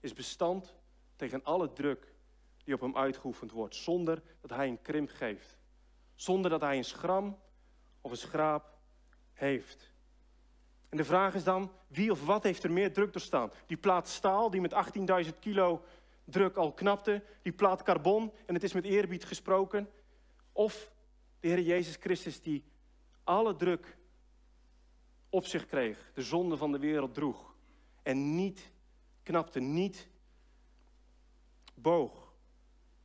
is 0.00 0.12
bestand 0.12 0.74
tegen 1.16 1.44
alle 1.44 1.72
druk 1.72 2.14
die 2.64 2.74
op 2.74 2.80
hem 2.80 2.96
uitgeoefend 2.96 3.52
wordt, 3.52 3.74
zonder 3.74 4.22
dat 4.40 4.50
hij 4.50 4.68
een 4.68 4.82
krimp 4.82 5.10
geeft. 5.10 5.58
Zonder 6.14 6.50
dat 6.50 6.60
hij 6.60 6.76
een 6.76 6.84
schram 6.84 7.38
of 8.00 8.10
een 8.10 8.16
schraap 8.16 8.78
heeft. 9.32 9.94
En 10.96 11.02
de 11.02 11.08
vraag 11.08 11.34
is 11.34 11.44
dan, 11.44 11.72
wie 11.86 12.10
of 12.10 12.24
wat 12.24 12.42
heeft 12.42 12.62
er 12.62 12.72
meer 12.72 12.92
druk 12.92 13.12
doorstaan? 13.12 13.50
Die 13.66 13.76
plaat 13.76 14.08
staal 14.08 14.50
die 14.50 14.60
met 14.60 14.74
18.000 15.24 15.38
kilo 15.38 15.82
druk 16.24 16.56
al 16.56 16.72
knapte, 16.72 17.22
die 17.42 17.52
plaat 17.52 17.82
carbon, 17.82 18.32
en 18.46 18.54
het 18.54 18.62
is 18.62 18.72
met 18.72 18.84
eerbied 18.84 19.24
gesproken, 19.24 19.90
of 20.52 20.90
de 21.40 21.48
Heer 21.48 21.60
Jezus 21.60 21.96
Christus 22.00 22.40
die 22.40 22.64
alle 23.24 23.56
druk 23.56 23.96
op 25.28 25.46
zich 25.46 25.66
kreeg, 25.66 26.10
de 26.14 26.22
zonde 26.22 26.56
van 26.56 26.72
de 26.72 26.78
wereld 26.78 27.14
droeg 27.14 27.54
en 28.02 28.34
niet 28.34 28.70
knapte, 29.22 29.60
niet 29.60 30.08
boog. 31.74 32.32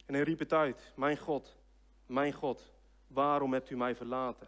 En 0.06 0.14
hij 0.14 0.24
riep 0.24 0.40
het 0.40 0.54
uit, 0.54 0.94
mijn 0.96 1.18
God, 1.18 1.58
mijn 2.06 2.34
God, 2.34 2.74
waarom 3.08 3.54
hebt 3.54 3.70
u 3.70 3.78
mij 3.78 3.96
verlaten? 3.96 4.48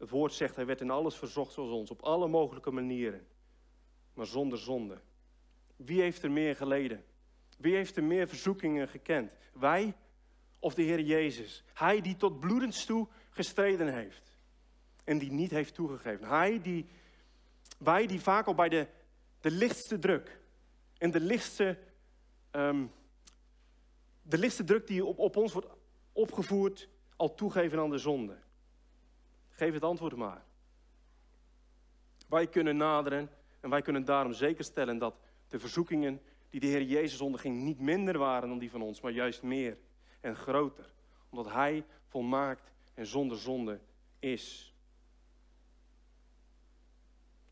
Het 0.00 0.10
woord 0.10 0.32
zegt, 0.32 0.56
hij 0.56 0.66
werd 0.66 0.80
in 0.80 0.90
alles 0.90 1.16
verzocht 1.16 1.52
zoals 1.52 1.70
ons, 1.70 1.90
op 1.90 2.02
alle 2.02 2.28
mogelijke 2.28 2.70
manieren, 2.70 3.26
maar 4.14 4.26
zonder 4.26 4.58
zonde. 4.58 5.00
Wie 5.76 6.00
heeft 6.00 6.22
er 6.22 6.30
meer 6.30 6.56
geleden? 6.56 7.04
Wie 7.58 7.74
heeft 7.74 7.96
er 7.96 8.04
meer 8.04 8.28
verzoekingen 8.28 8.88
gekend? 8.88 9.32
Wij 9.52 9.94
of 10.58 10.74
de 10.74 10.82
Heer 10.82 11.00
Jezus? 11.00 11.64
Hij 11.74 12.00
die 12.00 12.16
tot 12.16 12.40
bloedens 12.40 12.84
toe 12.84 13.08
gestreden 13.30 13.94
heeft 13.94 14.36
en 15.04 15.18
die 15.18 15.32
niet 15.32 15.50
heeft 15.50 15.74
toegegeven. 15.74 16.28
Hij 16.28 16.60
die, 16.60 16.86
wij 17.78 18.06
die 18.06 18.20
vaak 18.20 18.46
al 18.46 18.54
bij 18.54 18.68
de, 18.68 18.86
de 19.40 19.50
lichtste 19.50 19.98
druk 19.98 20.40
en 20.98 21.10
de 21.10 21.20
lichtste, 21.20 21.78
ehm, 22.50 22.86
de 24.22 24.38
lichtste 24.38 24.64
druk 24.64 24.86
die 24.86 25.04
op, 25.04 25.18
op 25.18 25.36
ons 25.36 25.52
wordt 25.52 25.68
opgevoerd, 26.12 26.88
al 27.16 27.34
toegeven 27.34 27.78
aan 27.78 27.90
de 27.90 27.98
zonde. 27.98 28.38
Geef 29.60 29.72
het 29.72 29.82
antwoord 29.82 30.16
maar. 30.16 30.44
Wij 32.28 32.46
kunnen 32.46 32.76
naderen 32.76 33.30
en 33.60 33.70
wij 33.70 33.82
kunnen 33.82 34.04
daarom 34.04 34.32
zeker 34.32 34.64
stellen 34.64 34.98
dat 34.98 35.14
de 35.48 35.58
verzoekingen 35.58 36.22
die 36.50 36.60
de 36.60 36.66
Heer 36.66 36.82
Jezus 36.82 37.20
onderging 37.20 37.62
niet 37.62 37.80
minder 37.80 38.18
waren 38.18 38.48
dan 38.48 38.58
die 38.58 38.70
van 38.70 38.82
ons, 38.82 39.00
maar 39.00 39.12
juist 39.12 39.42
meer 39.42 39.78
en 40.20 40.36
groter. 40.36 40.92
Omdat 41.28 41.52
Hij 41.52 41.84
volmaakt 42.06 42.72
en 42.94 43.06
zonder 43.06 43.38
zonde 43.38 43.80
is. 44.18 44.74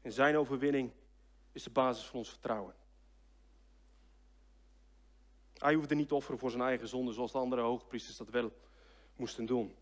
En 0.03 0.13
Zijn 0.13 0.37
overwinning 0.37 0.93
is 1.53 1.63
de 1.63 1.71
basis 1.71 2.05
van 2.05 2.19
ons 2.19 2.29
vertrouwen. 2.29 2.75
Hij 5.55 5.75
hoefde 5.75 5.95
niet 5.95 6.09
te 6.09 6.15
offeren 6.15 6.39
voor 6.39 6.51
zijn 6.51 6.63
eigen 6.63 6.89
zonde 6.89 7.13
zoals 7.13 7.33
de 7.33 7.39
andere 7.39 7.63
hoogpriesters 7.63 8.17
dat 8.17 8.29
wel 8.29 8.53
moesten 9.17 9.47
doen. 9.47 9.77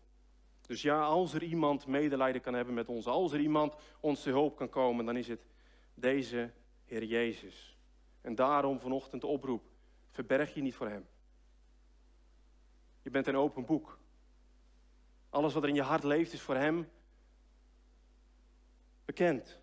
Dus 0.67 0.81
ja, 0.81 1.01
als 1.03 1.33
er 1.33 1.43
iemand 1.43 1.87
medelijden 1.87 2.41
kan 2.41 2.53
hebben 2.53 2.73
met 2.73 2.87
ons, 2.87 3.05
als 3.05 3.31
er 3.31 3.39
iemand 3.39 3.75
ons 3.99 4.21
te 4.21 4.29
hulp 4.29 4.55
kan 4.55 4.69
komen, 4.69 5.05
dan 5.05 5.17
is 5.17 5.27
het 5.27 5.45
deze 5.93 6.51
Heer 6.85 7.03
Jezus. 7.03 7.77
En 8.21 8.35
daarom 8.35 8.79
vanochtend 8.79 9.21
de 9.21 9.27
oproep, 9.27 9.63
verberg 10.09 10.53
je 10.53 10.61
niet 10.61 10.75
voor 10.75 10.87
Hem. 10.87 11.07
Je 13.01 13.09
bent 13.09 13.27
een 13.27 13.37
open 13.37 13.65
boek. 13.65 13.99
Alles 15.29 15.53
wat 15.53 15.63
er 15.63 15.69
in 15.69 15.75
je 15.75 15.81
hart 15.81 16.03
leeft 16.03 16.33
is 16.33 16.41
voor 16.41 16.55
Hem 16.55 16.89
bekend. 19.05 19.59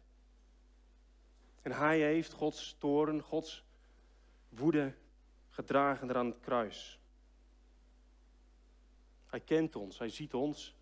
En 1.63 1.73
Hij 1.73 2.01
heeft 2.01 2.33
Gods 2.33 2.77
toren, 2.79 3.23
Gods 3.23 3.65
woede 4.49 4.95
gedragen 5.49 6.15
aan 6.15 6.27
het 6.27 6.41
kruis. 6.41 7.01
Hij 9.27 9.41
kent 9.41 9.77
ons, 9.77 9.99
Hij 9.99 10.09
ziet 10.09 10.35
ons. 10.35 10.75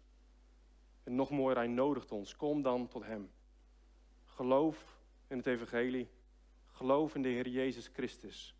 En 1.04 1.14
nog 1.14 1.30
mooier, 1.30 1.56
Hij 1.56 1.66
nodigt 1.66 2.12
ons. 2.12 2.36
Kom 2.36 2.62
dan 2.62 2.88
tot 2.88 3.04
Hem. 3.04 3.30
Geloof 4.24 4.98
in 5.26 5.36
het 5.36 5.46
Evangelie. 5.46 6.10
Geloof 6.66 7.14
in 7.14 7.22
de 7.22 7.28
Heer 7.28 7.48
Jezus 7.48 7.90
Christus. 7.92 8.56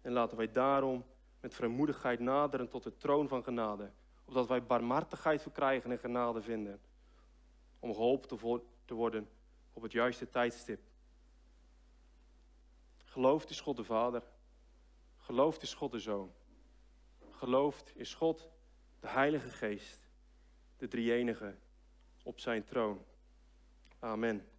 En 0.00 0.12
laten 0.12 0.36
wij 0.36 0.50
daarom 0.50 1.04
met 1.40 1.54
vrijmoedigheid 1.54 2.20
naderen 2.20 2.68
tot 2.68 2.82
de 2.82 2.96
troon 2.96 3.28
van 3.28 3.42
genade. 3.42 3.90
Opdat 4.24 4.48
wij 4.48 4.64
barmhartigheid 4.64 5.42
verkrijgen 5.42 5.90
en 5.90 5.98
genade 5.98 6.42
vinden. 6.42 6.80
Om 7.78 7.94
geholpen 7.94 8.28
te 8.84 8.94
worden 8.94 9.28
op 9.72 9.82
het 9.82 9.92
juiste 9.92 10.30
tijdstip. 10.30 10.80
Gelooft 13.04 13.50
is 13.50 13.60
God 13.60 13.76
de 13.76 13.84
Vader. 13.84 14.22
Gelooft 15.16 15.62
is 15.62 15.74
God 15.74 15.92
de 15.92 15.98
Zoon. 15.98 16.32
Gelooft 17.30 17.92
is 17.96 18.14
God 18.14 18.48
de 19.00 19.08
Heilige 19.08 19.48
Geest, 19.48 20.03
de 20.76 20.88
drie-enige, 20.88 21.54
op 22.22 22.40
zijn 22.40 22.64
troon. 22.64 23.04
Amen. 23.98 24.53